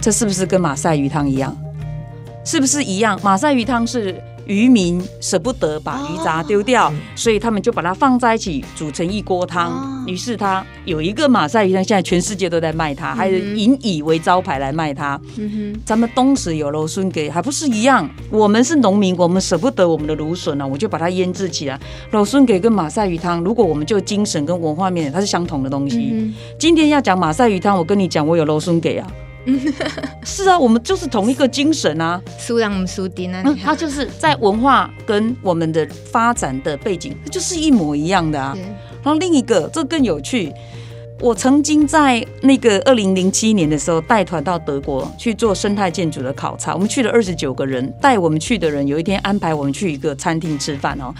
[0.00, 1.52] 这是不是跟马赛鱼汤一样？
[2.44, 3.18] 是不是一样？
[3.24, 4.22] 马赛鱼汤是。
[4.46, 10.04] 渔民舍不得把鱼杂丢掉，哦，所以他们就把它放在一起煮成一锅汤。
[10.06, 15.20] 于、哦、是他有一个马赛鱼汤，现在全世界都在卖它，嗯、还是引以为招牌来卖它。
[15.36, 18.08] 嗯哼，咱们东石有芦笋给，还不是一样？
[18.30, 21.78] 我们是农民，我们舍不得我们的芦笋呢，我就把它腌制起来。
[22.10, 26.10] 芦笋给跟马赛鱼汤，如果我们就精神跟文化面，它是相同的东西。
[26.12, 29.06] 嗯、今天要讲马赛鱼汤，我跟你讲，我有芦笋给啊。
[30.24, 33.42] 是啊，我们就是同一个精神啊，苏阳苏丁呢。
[33.62, 38.56] 他就是在文化跟我们的发展的背景，就是一模一样的啊。
[39.02, 40.52] 然后另一个，这更有趣，
[41.20, 51.12] 我曾经在那个二零零七年的时候带团到德国去做生态建筑的考察，我们去了二十九个人，带我们去的人有一天安排我们去一个餐厅吃饭哦，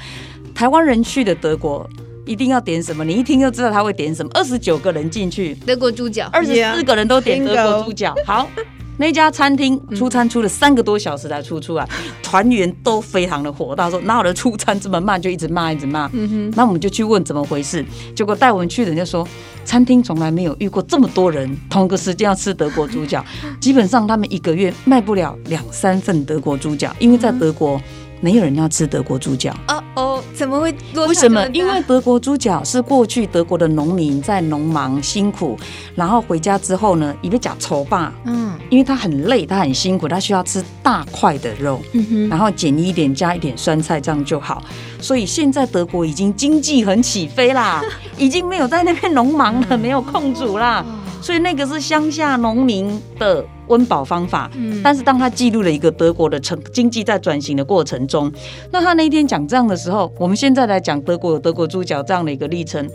[0.55, 1.89] 台湾人去的德国。
[2.25, 3.05] 一定要点什么？
[3.05, 4.31] 你一听就知道他会点什么。
[4.35, 8.15] 二十九个人进去，德国猪脚，二十四个人都点德国猪脚。
[8.25, 8.49] 好，
[8.97, 11.89] 那家餐厅出餐出了三个多小时才出出来，
[12.23, 16.09] 团员都非常的火大，说哪有人出餐这么慢，就一直骂一直骂。
[16.13, 19.27] 嗯哼，那我们就去问怎么回事，结果带我们去的人就说，
[19.65, 23.25] 餐厅从来没有遇过这么多人同个时间要吃德国猪脚，
[23.61, 27.81] 基本上他们一个月卖不了两三份德国猪脚，因为在德国。
[28.23, 30.73] 没有人要吃德国猪脚哦哦，怎么会？
[30.95, 31.45] 为什么？
[31.49, 35.59] 因为德国猪脚是过去德国的农民在农忙辛苦，
[35.97, 44.63] 然后回家之后呢，一个讲丑霸，嗯，因为他很累，他很辛苦，他需要吃大块的肉，嗯哼，然后减一点，加一点酸菜，这样就好。
[45.01, 47.83] 所以现在德国已经经济很起飞啦，
[48.17, 50.85] 已经没有在那边农忙了，没有空煮啦。
[51.21, 58.31] 所以那个是乡下农民的温饱方法，嗯，但是当他记录了一个德国的成经济在转型的过程中，
[58.71, 62.87] 那他那一天讲这样的时候，我们现在来讲德国有德国猪脚这样的一个历程，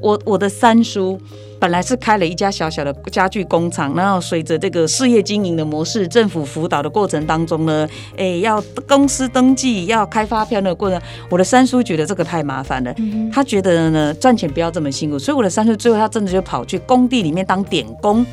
[0.00, 1.20] 我我的三叔。
[1.62, 12.92] 本来是开了一家小小的家具工厂，然后随着这个事业经营的模式，政府辅导的过程当中呢，哎，要公司登记，要开发票那个过程，我的三叔觉得这个太麻烦了，
[13.32, 18.26] 他觉得呢赚钱不要这么辛苦，所以我的三叔最后他真的就跑去工地里面当点工，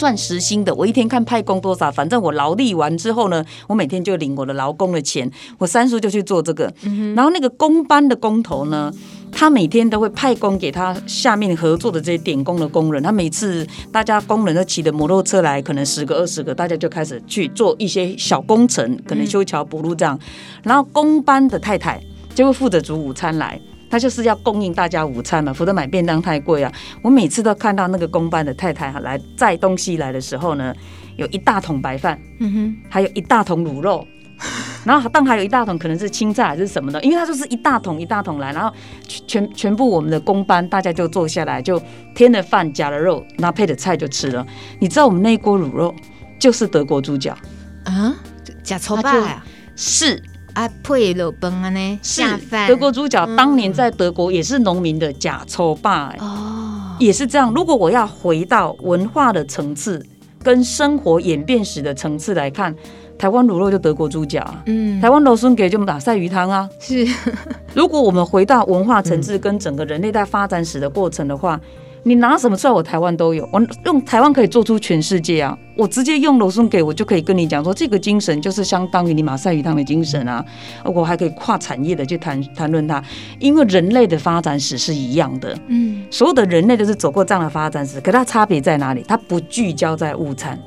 [0.00, 0.74] 赚时薪的。
[0.74, 5.30] 我一天看派工多少，反正我劳力完之后呢，我每天就领我的劳工的钱。
[5.58, 6.72] 我三叔就去做这个，
[7.14, 8.90] 然后那个工班的工头呢。
[9.32, 13.00] 他每天都会派工给他下面合作的这些点工的工人。
[13.00, 20.18] 他每次大家工人都骑着摩托车来，可能十个二十个，大家就开始去做一些小工程，可能修桥补路这样。
[20.64, 22.02] 然后工班的太太
[22.34, 23.60] 就会负责煮午餐来，
[23.90, 26.72] 他就是要供应大家午餐嘛，否则买便当太贵啊。
[27.02, 30.72] 我每次都看到那个公班的太太来载东西来的时候呢，
[31.16, 34.06] 有一大桶白饭，嗯哼，还有一大桶卤肉。
[34.86, 38.74] 然后当还有一大桶可能是青菜还是什么的，因为它就是一大桶一大桶来，然后
[39.06, 41.78] 全全部我们的公班大家就坐下来，就
[42.14, 44.46] 添了饭加了肉，然后配的菜就吃了。
[44.78, 45.94] 你知道我们那一锅卤肉
[46.38, 47.36] 就是德国猪脚
[47.84, 48.16] 啊，
[48.62, 49.44] 假臭霸呀？
[49.76, 50.22] 是
[50.54, 51.98] 啊，配肉崩啊呢？
[52.02, 52.22] 是
[52.68, 57.52] 德国猪脚，当年在德国也是农民的假臭霸哦，也是这样。
[57.54, 60.04] 如果我要回到文化的层次
[60.42, 62.74] 跟生活演变史的层次来看。
[63.20, 66.66] 台湾卤肉就德国猪脚，嗯，台湾罗笋给就马赛鱼汤啊。
[66.80, 67.06] 是，
[67.74, 71.60] 如果我们回到文化层次跟整个人类在发展史的过程的话，
[72.02, 72.72] 你拿什么出来？
[72.72, 75.56] 我台湾都有，我用台湾可以做出全世界啊！
[75.76, 80.44] 我直接用芦笋给我就可以跟你讲说，这个精神就是相当于你马赛鱼汤的精神啊！
[80.84, 83.02] 我还可以跨产业的去谈谈论它，
[83.38, 89.04] 因为人类的发展史是一样的，嗯，所有的人类都是走过这样的发展史，可它差别在哪里？
[89.06, 90.58] 它不聚焦在物产。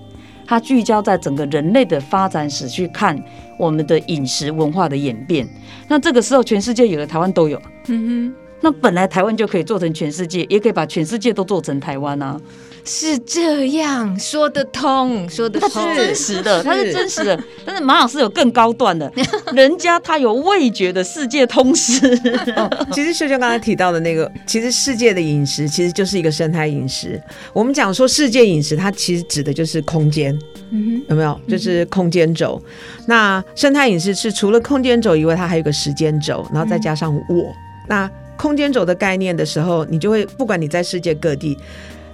[0.46, 3.18] 它聚焦在整个人类的发展史去看
[3.58, 5.48] 我们的饮食文化的演变。
[5.88, 7.60] 那这个时候，全世界有的台湾都有。
[7.88, 12.40] 嗯哼，那本来台湾就可以做成全世界，也可以把全世界都做成台湾啊。
[12.86, 17.40] 是这样说得通，说得通，它是真实的，它是真实的。
[17.66, 19.10] 但是马老师有更高段的，
[19.54, 22.08] 人家他有味觉的世界通识。
[22.58, 27.22] 哦，其实秀秀刚才提到的那个，其实世界的饮食其实就是一个生态饮食。
[27.54, 30.38] 我们讲说世界饮食，它其实指的就是空间，
[30.72, 31.40] 嗯哼，有没有？
[31.48, 32.62] 就是空间轴。
[33.08, 37.22] 那生态饮食是除了空间轴以外，它还有个时间轴，然后再加上我。
[37.30, 37.56] 嗯、
[37.88, 41.58] 那空间轴的概念的时候，你就会不管你在世界各地。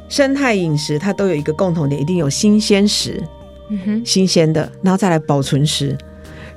[0.08, 3.24] 生态饮食它都有一个共同点，一定有新鲜食，
[3.70, 5.96] 嗯哼，新鲜的，然后再来保存食。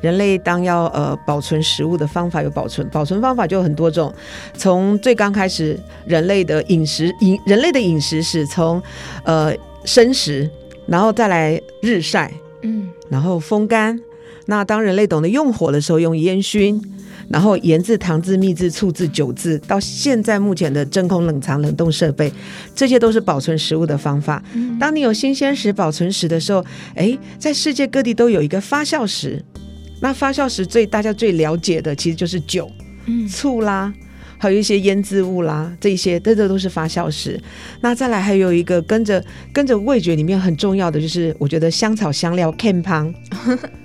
[0.01, 4.13] 人类当要呃保存食物的方法有保存，保存方法就有很多种。
[4.55, 8.83] 从最刚开始，人类的饮食饮人类的饮食是从
[9.23, 9.55] 呃
[9.85, 10.49] 生食，
[10.87, 12.33] 然后再来日晒，
[12.63, 14.01] 嗯，然后风干。
[14.47, 16.83] 那当人类懂得用火的时候，用烟熏。
[17.33, 22.31] 然后盐渍、糖渍、蜜渍、醋渍、酒渍，到现在目前的真空冷藏冷冻设备，
[22.75, 24.43] 这些都是保存食物的方法。
[24.79, 26.63] 当你有新鲜食保存食的时候，
[26.95, 29.43] 哎，在世界各地都有一个发酵食。
[30.03, 32.71] 那发酵食最大家最了解的其实就是酒、
[33.31, 33.91] 醋啦，
[34.37, 37.41] 还有一些腌制物啦，这些这这都是发酵食。
[37.81, 39.25] 那再来还有一个跟着
[39.55, 43.15] 跟着味觉里面很重要的就是，我觉得香草香料 Kenpang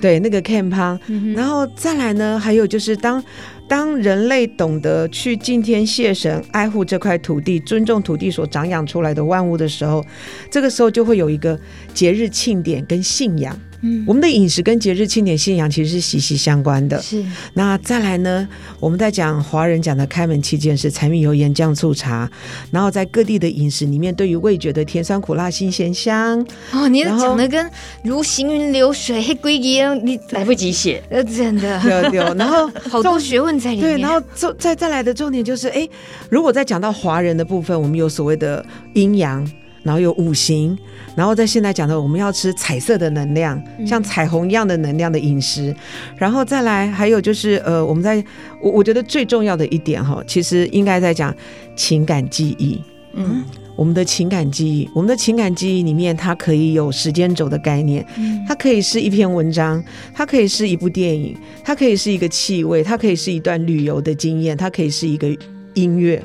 [0.00, 0.98] 对，那个 camping，
[1.34, 3.22] 然后再来呢，还有就是当
[3.70, 10.04] 当人类懂得去敬天谢神、爱护这块土地、尊重土地所长养出来的万物的时候，
[10.50, 11.56] 这个时候就会有一个
[11.94, 13.56] 节日庆典跟信仰。
[13.82, 17.00] 嗯，我们的饮食跟节日庆典信仰其实是息息相关的。
[17.00, 18.46] 是，那再来呢？
[18.78, 22.30] 我们在讲华人讲的开门七件事：柴米油盐酱醋茶。
[22.70, 26.46] 然后在各地的饮食里面，对于味觉的甜酸苦辣辛咸香。
[26.72, 27.70] 哦，你讲的跟
[28.04, 31.02] 如行云流水，黑龟一样，你来不及写。
[31.08, 31.80] 呃，真的。
[31.80, 32.18] 对对。
[32.36, 33.96] 然后 好多学问在里面。
[33.96, 35.86] 对，然后重再再来的重点就是，哎，
[36.30, 39.46] 如果再讲到华人的部分，我们有所谓的阴阳。
[39.82, 40.76] 然后有五行，
[41.16, 45.74] 然后在现在讲的，我们要吃彩色的能量，像彩虹一样的能量的饮食，
[46.18, 48.22] 然后再来还有就是呃，我们在
[48.60, 51.34] 我我觉得最重要的一点哈，其实应该在讲
[51.74, 52.78] 情感记忆。
[53.14, 53.42] 嗯，
[53.80, 58.06] 我们的情感记忆，我们的情感记忆里面，它可以有时间轴的概念，
[58.46, 65.34] 它可以是一篇文章，它可以是一部电影，它可以是一个气味，它可以是一段旅游的经验，它可以是一个
[65.72, 66.22] 音乐。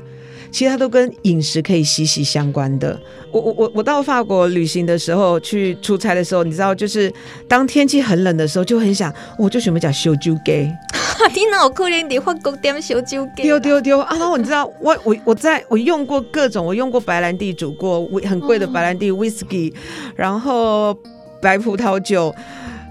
[0.51, 2.99] 其实它都跟饮食可以息息相关的。
[3.35, 7.11] 我我我我到法国旅行的时候，去出差的时候，你知道，就是
[7.49, 10.71] 当天气很冷的时候，就很想，我就准备讲修酒给。
[11.33, 13.43] 天哪我可能在法国点烧酒给？
[13.43, 14.15] 丢丢丢啊！
[14.17, 19.73] 然后你知道，我我我在我用过各种，我用过白兰地煮过，很贵的白兰地 whisky，
[20.15, 20.97] 然后
[21.41, 22.33] 白葡萄酒。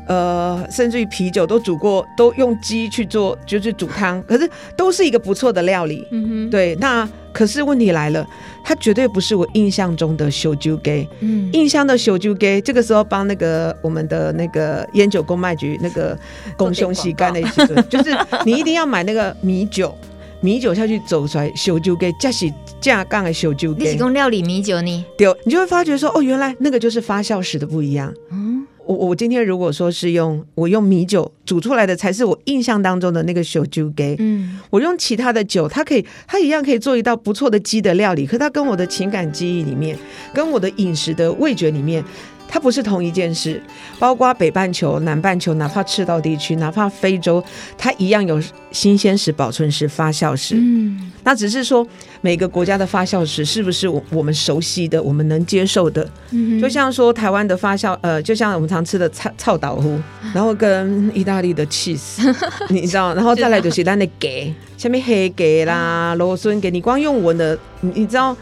[0.07, 6.07] 呃，甚至于啤酒都煮过，都用鸡去做，就是煮汤，可是都是一个不错的料理。
[6.11, 6.75] 嗯哼，对。
[6.77, 8.27] 那可是问题来了，
[8.63, 11.09] 它绝对不是我印象中的小酒鸡。
[11.21, 16.17] 嗯，印象的小酒鸡，这个时候帮那个我们的那个烟酒公卖局那个
[16.57, 19.97] 公兄洗干的一起，就是你一定要买那个米酒，
[20.41, 23.85] 米酒下去走出来小酒鸡，这是架杠的小酒鸡。
[23.85, 25.05] 你提供料理米酒呢？
[25.17, 28.13] 对，你就会发觉说，哦，原来那个就是发酵时的不一样。
[28.31, 28.67] 嗯。
[28.87, 34.15] 我我今天如果说是用我用米酒煮出来的，才是我印象当中的那个小酒给。
[34.19, 39.97] 嗯，我用其他的酒，它可以，它一样可以做一道不错的鸡的料理，可它跟我的情感记忆里面，
[40.33, 42.05] 跟我的饮食的味觉里面。
[42.49, 43.61] 它不是同一件事，
[43.99, 47.43] 包括北半球、南半球，哪怕赤道地区，哪怕非洲，
[47.77, 48.41] 它一样有
[48.71, 50.55] 新鲜食、保存食、发酵食。
[50.57, 51.85] 嗯，那只是说
[52.21, 56.09] 每个国家的发酵食是不是我我们熟悉的、我们能接受的？
[56.31, 60.01] 嗯，就像说台湾的发酵，呃，就像我们常吃的臭臭豆腐，
[60.33, 62.23] 然后跟意大利的 cheese，
[62.71, 68.37] 你知道，然后再来就是咱的给，下面黑给啦、芦笋给，你光用闻的，你你知道。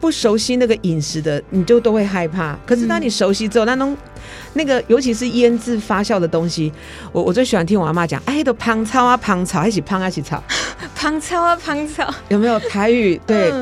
[0.00, 2.56] 不熟悉那个饮食的，你就都会害怕。
[2.66, 3.96] 可是当你熟悉之后，那种
[4.52, 6.72] 那个尤其是腌制发酵的东西，
[7.12, 10.42] 我我最喜欢听我阿妈讲，哎，都胖草啊胖草，一起胖啊一起炒，
[10.94, 13.20] 胖草啊胖草，有没有台语？
[13.26, 13.52] 对，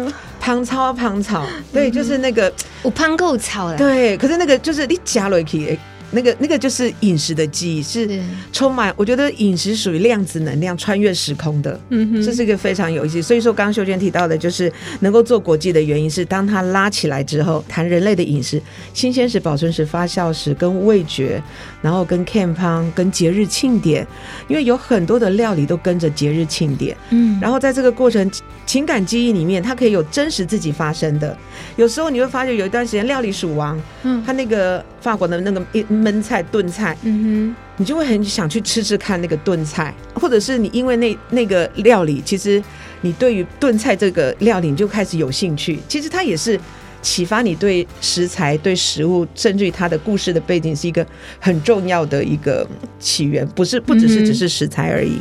[0.41, 3.76] 胖草啊胖草，对，就是那个我胖够草了。
[3.76, 5.78] 对，可是那个就是你加了去。
[6.11, 8.21] 那个那个就是饮食的记忆，是
[8.53, 8.93] 充满。
[8.97, 11.79] 我觉得饮食属于量子能量，穿越时空的。
[11.91, 13.21] 嗯哼，这是一个非常有意思。
[13.21, 18.61] 所以说，刚刚秀娟提到的，就是能够做国际的原因是，当它拉起来之后，谈人类的饮食，
[18.95, 21.43] 新鲜时、保存时、发酵时跟味觉，
[21.83, 24.07] 然后跟 campang，跟节日庆典，
[24.49, 26.97] 因为有很多的料理都跟着节日庆典。
[27.11, 28.31] 嗯，然后在这个过程，
[28.65, 31.37] 情感记忆里面，它可以有真实自己发生的。
[31.77, 35.63] 有时候你会发觉，有一段时间料理鼠王，嗯，他那个法国的那个
[36.03, 42.62] 焖菜、炖菜，嗯哼，你就会很想去吃吃看那个炖菜，或者是你因为那那个料理，其实
[43.01, 45.78] 你对于炖菜这个料理你就开始有兴趣。
[45.88, 46.59] 其实它也是
[47.03, 51.07] 启发你对食材、对食物，甚至于它的故事的背景是一个
[51.38, 52.66] 很重要的一个
[52.99, 55.20] 起源，不是不只是只是食材而已。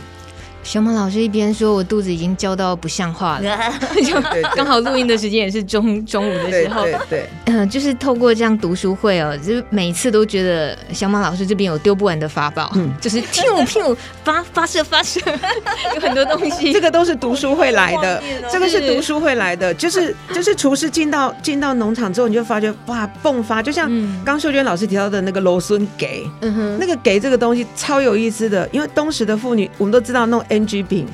[0.66, 3.58] 小马老师一边说，我肚子已经叫到不像话了，
[4.04, 4.20] 就
[4.56, 15.22] 刚好录音的时间也是中中午的时候，对对，嗯，就是透过这样读书会哦，就是每次都觉得小马老师这边有丢不完的法宝，嗯，就是噗噗发发射发射，
[15.94, 23.88] 有很多东西， 这个都是读书会来的，这个是读书会来的，就是就是厨师进到进到农场之后，你就发觉哇迸发，就像
[24.26, 30.44] 刚秀娟老师提到的那个罗孙给，嗯哼，那个给这个东西超有意思的，因为东时的妇女我们都知道那种。
[30.60, 31.06] NG 品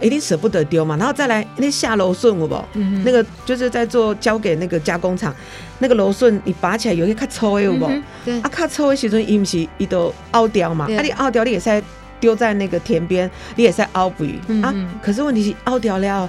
[0.00, 2.64] 一定舍不得丢嘛，然后再来那下楼顺，我不，
[3.04, 5.34] 那个就是在做交给那个加工厂，
[5.78, 7.90] 那个楼顺你拔起来有些卡粗的，有不？
[8.24, 11.82] 对，啊，卡粗的时阵，伊毋是伊都凹掉嘛，啊，你凹掉你也是
[12.18, 14.24] 丢在那个田边，你也是凹不
[14.62, 14.74] 啊？
[15.02, 16.28] 可是问题是凹掉了。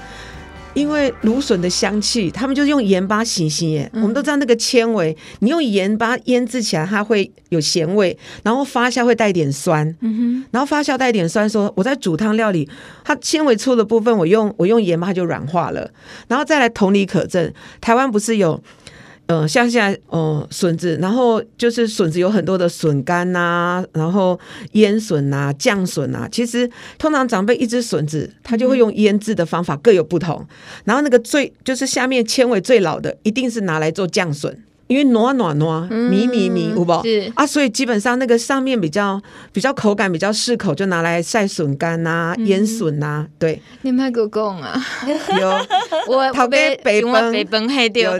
[0.73, 3.89] 因为芦笋的香气，他们就是用盐巴洗洗耶。
[3.93, 9.87] 我们都知道那个纤维，你用盐巴腌制起来，它会有咸味，然后发酵会带点酸。
[9.99, 12.69] 嗯哼，然后发酵带点酸，说我在煮汤料理，
[13.03, 15.91] 它纤维粗的部分，我用我用盐巴它就软化了。
[16.27, 18.61] 然后再来同理可证，台湾不是有。
[19.27, 24.37] 嗯，像现在，嗯，笋子，然后就是笋子有很多的笋干呐，然后
[24.73, 26.27] 腌笋呐、酱笋呐。
[26.29, 30.45] 其实通常长辈一只笋子，他就会用腌制的方法各有不同。
[30.83, 34.57] 然后那个最就是下面纤维最老的，一定是拿来做酱笋。
[34.87, 37.01] 因为糯糯糯，米米米，有不？
[37.01, 39.21] 是啊，所以基本上那个上面比较
[39.53, 43.25] 比较口感比较适口，就拿来晒笋干呐、腌笋呐。
[43.39, 44.75] 对，你们还给我讲啊？
[45.39, 45.49] 有，
[46.13, 48.17] 我头北北崩北崩黑掉。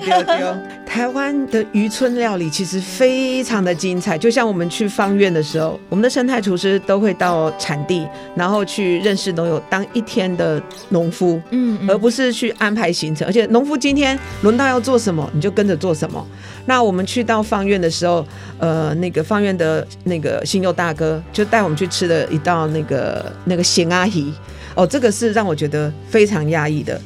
[0.91, 13.25] 台湾的渔村料理其实非常的精彩，就像我们去方院的时候，我们的生态厨师都会到产地，然后去认识农友，当一天的农夫，嗯，而不是去安排行程。
[13.25, 16.27] 而且农夫今天轮到要做什么，你就跟着做什么。
[16.65, 18.27] 那我们去到方院的时候，
[18.59, 24.29] 呃，那个方院的那个新佑大哥就带我们去吃了一道那个那个咸阿姨，
[24.75, 26.99] 哦，这个是让我觉得非常压抑的。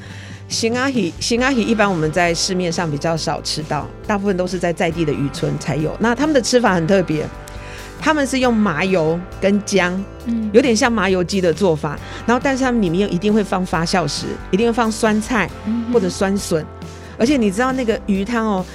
[0.56, 5.94] 咸仔鱼，咸仔鱼一般我们在市面上比较少吃到，大部分都是在在地的渔村才有。
[6.00, 7.28] 那他们的吃法很特别，
[8.00, 15.50] 他们是用麻油跟姜，嗯，有点像麻油鸡的做法，然后但是他们里面一定会放发酵食，一定会放酸菜
[15.92, 16.66] 或者酸笋，
[17.20, 18.66] 而且你知道那个鱼汤哦。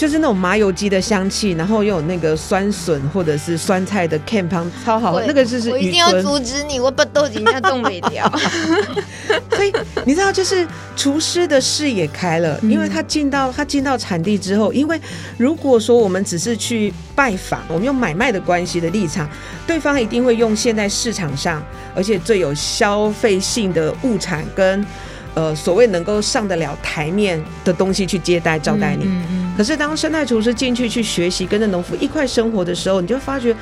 [0.00, 5.22] 就是那种麻油鸡的香气，然后又有那个酸笋或者是酸菜的 can 汤，超好喝。
[5.26, 8.26] 那个就是我一定要阻止你，我把豆子要冻没掉。
[9.54, 9.70] 所以
[10.06, 14.98] 你知道，就是厨师的视野开了，因为他进到他进到产地之后，因为
[15.36, 19.28] 如果说我们只是去拜访，我们用买卖的关系的立场，
[19.66, 21.62] 对方一定会用现在市场上
[21.94, 24.82] 而且最有消费性的物产跟。
[25.34, 33.54] 呃，所谓能够上得了台面的东西去接待招待你，嗯嗯、可是当生态厨师进去去学习，跟着农夫一块生活的时候，你就发觉，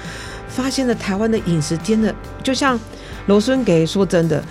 [0.48, 2.78] 发现了台湾的饮食真的就像
[3.26, 4.42] 罗孙给说真的。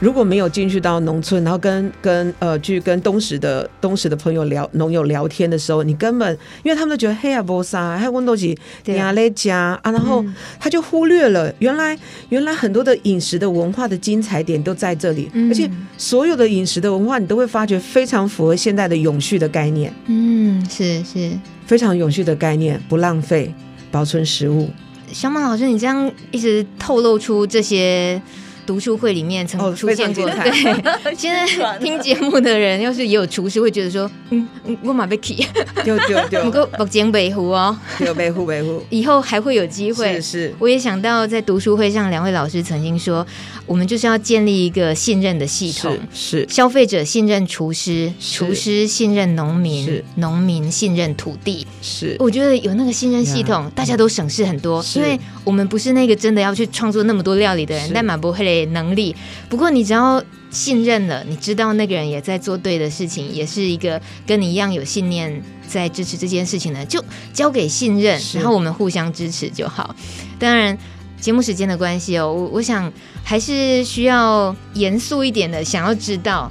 [0.00, 10.24] 如果没有进去到农村，然后跟跟呃去跟东石的东石的朋友聊农友聊天的时候，你根本因为他们都觉得黑啊波沙还有温度计亚雷加啊，然后
[10.58, 19.92] 他就忽略了原来原来很多的饮食的文化的精彩点都在这里，嗯、而且所有的饮食的文化你都会发觉非常符合现代的永续的概念。
[20.06, 21.30] 嗯，是是，
[21.66, 23.54] 非常永续的概念，不浪费，
[23.90, 24.68] 保存食物。
[25.12, 28.20] 小马老师，你这样一直透露出这些。
[28.66, 31.14] 读书会里面曾出现过，对。
[31.16, 34.48] 现在听节目的人，要是也有厨师，会觉得说，嗯，
[34.82, 35.46] 我马被气，
[35.84, 40.14] 丢丢丢， 不过北京北湖哦，有北湖北湖，以后还会有机会。
[40.14, 43.26] 是是，我也想到在读书会上，两位老师曾经说，
[43.66, 46.48] 我们就是要建立一个信任的系统，是，是。
[46.48, 52.16] 消费者信任厨师，厨师信任农民，农民信任土地，是。
[52.18, 58.64] 我觉得有那个信任系统，大家都省事很多，因为我们不是那个真的要去创作那么多料理的人，但马博黑。
[58.74, 59.14] 能力，
[59.48, 69.94] 不过你只要信任了，你知道那个人也在做对的事情，也是一个跟你一样有信念在支持这件事情的，就交给信任，然后我们互相支持就好。
[70.38, 70.76] 当然，
[71.20, 72.90] 节目时间的关系哦，我我想
[73.22, 76.50] 还是需要严肃一点的，想要知道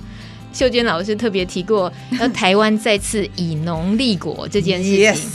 [0.53, 5.29] 秀娟老师特别提过，要台湾再次以农立国这件事情.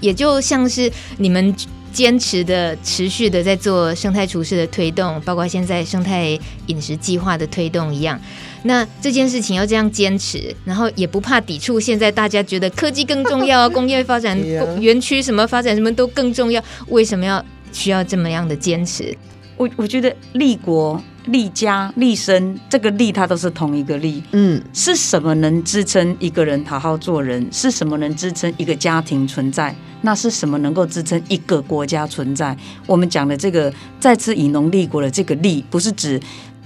[0.00, 1.54] 也就像是你们。
[1.92, 8.20] 坚持的、持续的在做生态厨师的推动，包括现在生态饮食计划的推动一样。
[8.62, 11.80] 那这件事情要这样坚持，然后也不怕抵触。
[11.80, 14.38] 现在大家觉得科技更重要，工业发展、
[14.80, 19.16] 园区什么发展什么都更重要，为什么要需要这么样的坚持？
[19.56, 24.22] 我我觉得立国、立家、立身，这个立它都是同一个立。
[24.32, 27.46] 嗯，是什么能支撑一个人好好做人？
[27.52, 29.74] 是什么能支撑一个家庭存在？
[30.02, 32.56] 那是什么能够支撑一个国家存在？
[32.86, 36.20] 我们讲的这个再次以农立国的这个立，不是指。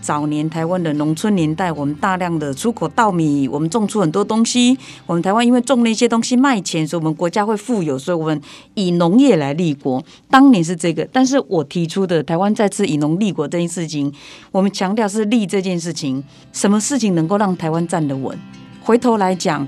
[0.05, 4.77] 早年台湾的农村年代，我们大量的出口稻米，我们种出很多东西。
[5.07, 8.39] 我们台湾因为种那些东西卖钱，所以我们国家会富有，所以我们
[8.75, 10.05] 以农业来立国。
[10.29, 14.13] 当年是这个，但是我提出的台湾再次以农立国这件事情，
[14.53, 18.39] 我们强调是立这件事情，什么事情能够让台湾站得稳？
[18.83, 19.67] 回头来讲，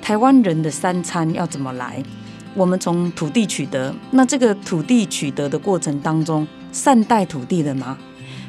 [0.00, 2.02] 台湾人的三餐要怎么来？
[2.54, 7.98] 我们从土地取得，那这个土地取得的过程当中，善待土地的吗？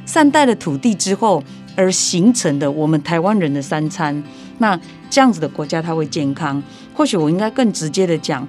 [0.05, 1.43] 善待了土地之后，
[1.75, 4.23] 而形成的我们台湾人的三餐，
[4.59, 4.79] 那
[5.09, 6.61] 这样子的国家它会健康。
[6.93, 8.47] 或许我应该更直接的讲，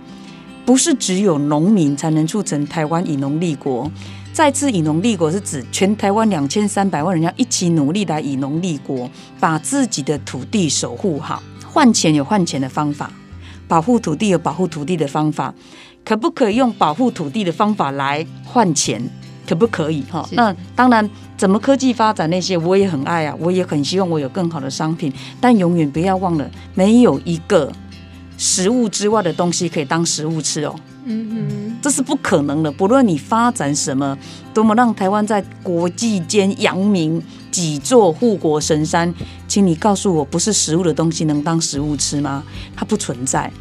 [0.65, 3.91] 不是只有农民才能促成台湾以农立国。
[4.33, 11.43] 再次以农立国是指全台湾两千三百万人要一起努力来以农立国，把自己的土地守护好。
[11.65, 13.11] 换钱有换钱的方法，
[13.67, 15.55] 保护土地有保护土地的方法，
[16.05, 19.03] 可不可以用保护土地的方法来换钱？
[19.47, 20.03] 可不可以？
[20.11, 21.09] 哈，那当然。
[21.37, 27.71] 怎么科技发展那些我也很爱啊，我也很希望我有更好的商品，但永远不要忘了，没有一个
[28.39, 30.75] 食物之外的东西可以当食物吃哦。
[31.05, 32.73] 嗯哼，这是不可能的。
[32.73, 34.17] 不论你发展什么，
[34.55, 39.15] 多么让台湾在国际间扬名，几座护国神山，
[39.47, 42.43] 请你告诉我，不是食物的东西能当食物吃吗？
[42.75, 43.53] 它不存在。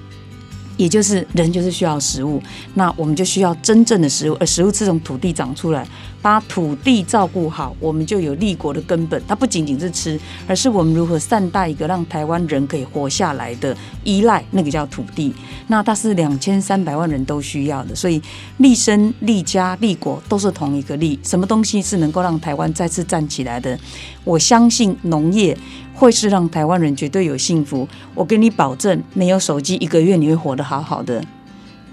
[0.78, 2.42] 也就是人就是需要食物，
[2.74, 5.88] 那我们就需要真正的食物，而食物是从土地长出来，
[6.26, 9.22] 把土地照顾好，我们就有立国的根本。
[9.28, 15.32] 它不仅仅是吃，而是我们如何善待一个让台湾人可以活下来的依赖，那个叫土地。
[15.68, 18.20] 那它是两千三百万人都需要的，所以
[18.58, 21.20] 立身、立家、立国都是同一个立。
[21.22, 23.78] 什么东西是能够让台湾再次站起来的？
[24.24, 25.56] 我相信农业。
[25.94, 31.24] 会是让台湾人绝对有幸福，我跟你保证，没有手机一个月你会活得好好的，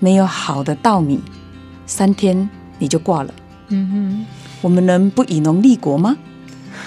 [0.00, 1.20] 没有好的稻米，
[1.86, 3.32] 三天你就挂了。
[3.72, 4.26] 嗯哼，
[4.60, 6.16] 我们能不以农立国吗？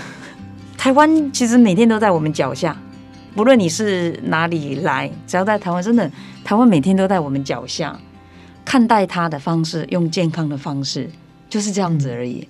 [0.77, 2.77] 台湾其实每天都在我们脚下，
[3.33, 6.09] 不论你是哪里来，只要在台湾，真的，
[6.43, 7.99] 台湾每天都在我们脚下。
[8.63, 11.09] 看待它的方式，用健康的方式，
[11.47, 12.47] 就是这样子而已。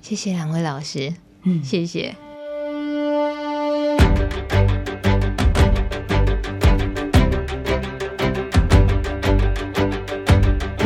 [0.00, 1.12] 谢谢两位老师，
[1.42, 2.14] 嗯，谢谢。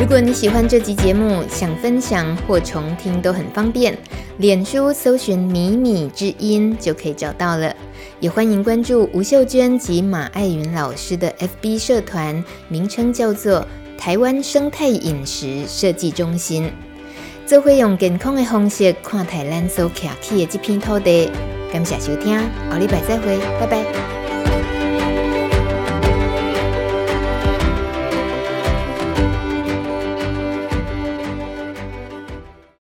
[0.07, 3.93] 如果你喜欢这集节目，想分享或重听都很方便。
[4.37, 7.75] 脸书搜寻“米米之音”就可以找到了。
[8.21, 11.29] 也欢迎关注吴秀娟及马爱云老师的
[11.61, 13.67] FB 社团，名称叫做
[13.99, 16.71] “台湾生态饮食设计中心”。
[17.45, 21.29] 这会用健康的方式看台湾所徛起的这片土地。
[21.73, 22.39] 感谢收听，
[22.71, 24.26] 下礼拜再会，拜拜。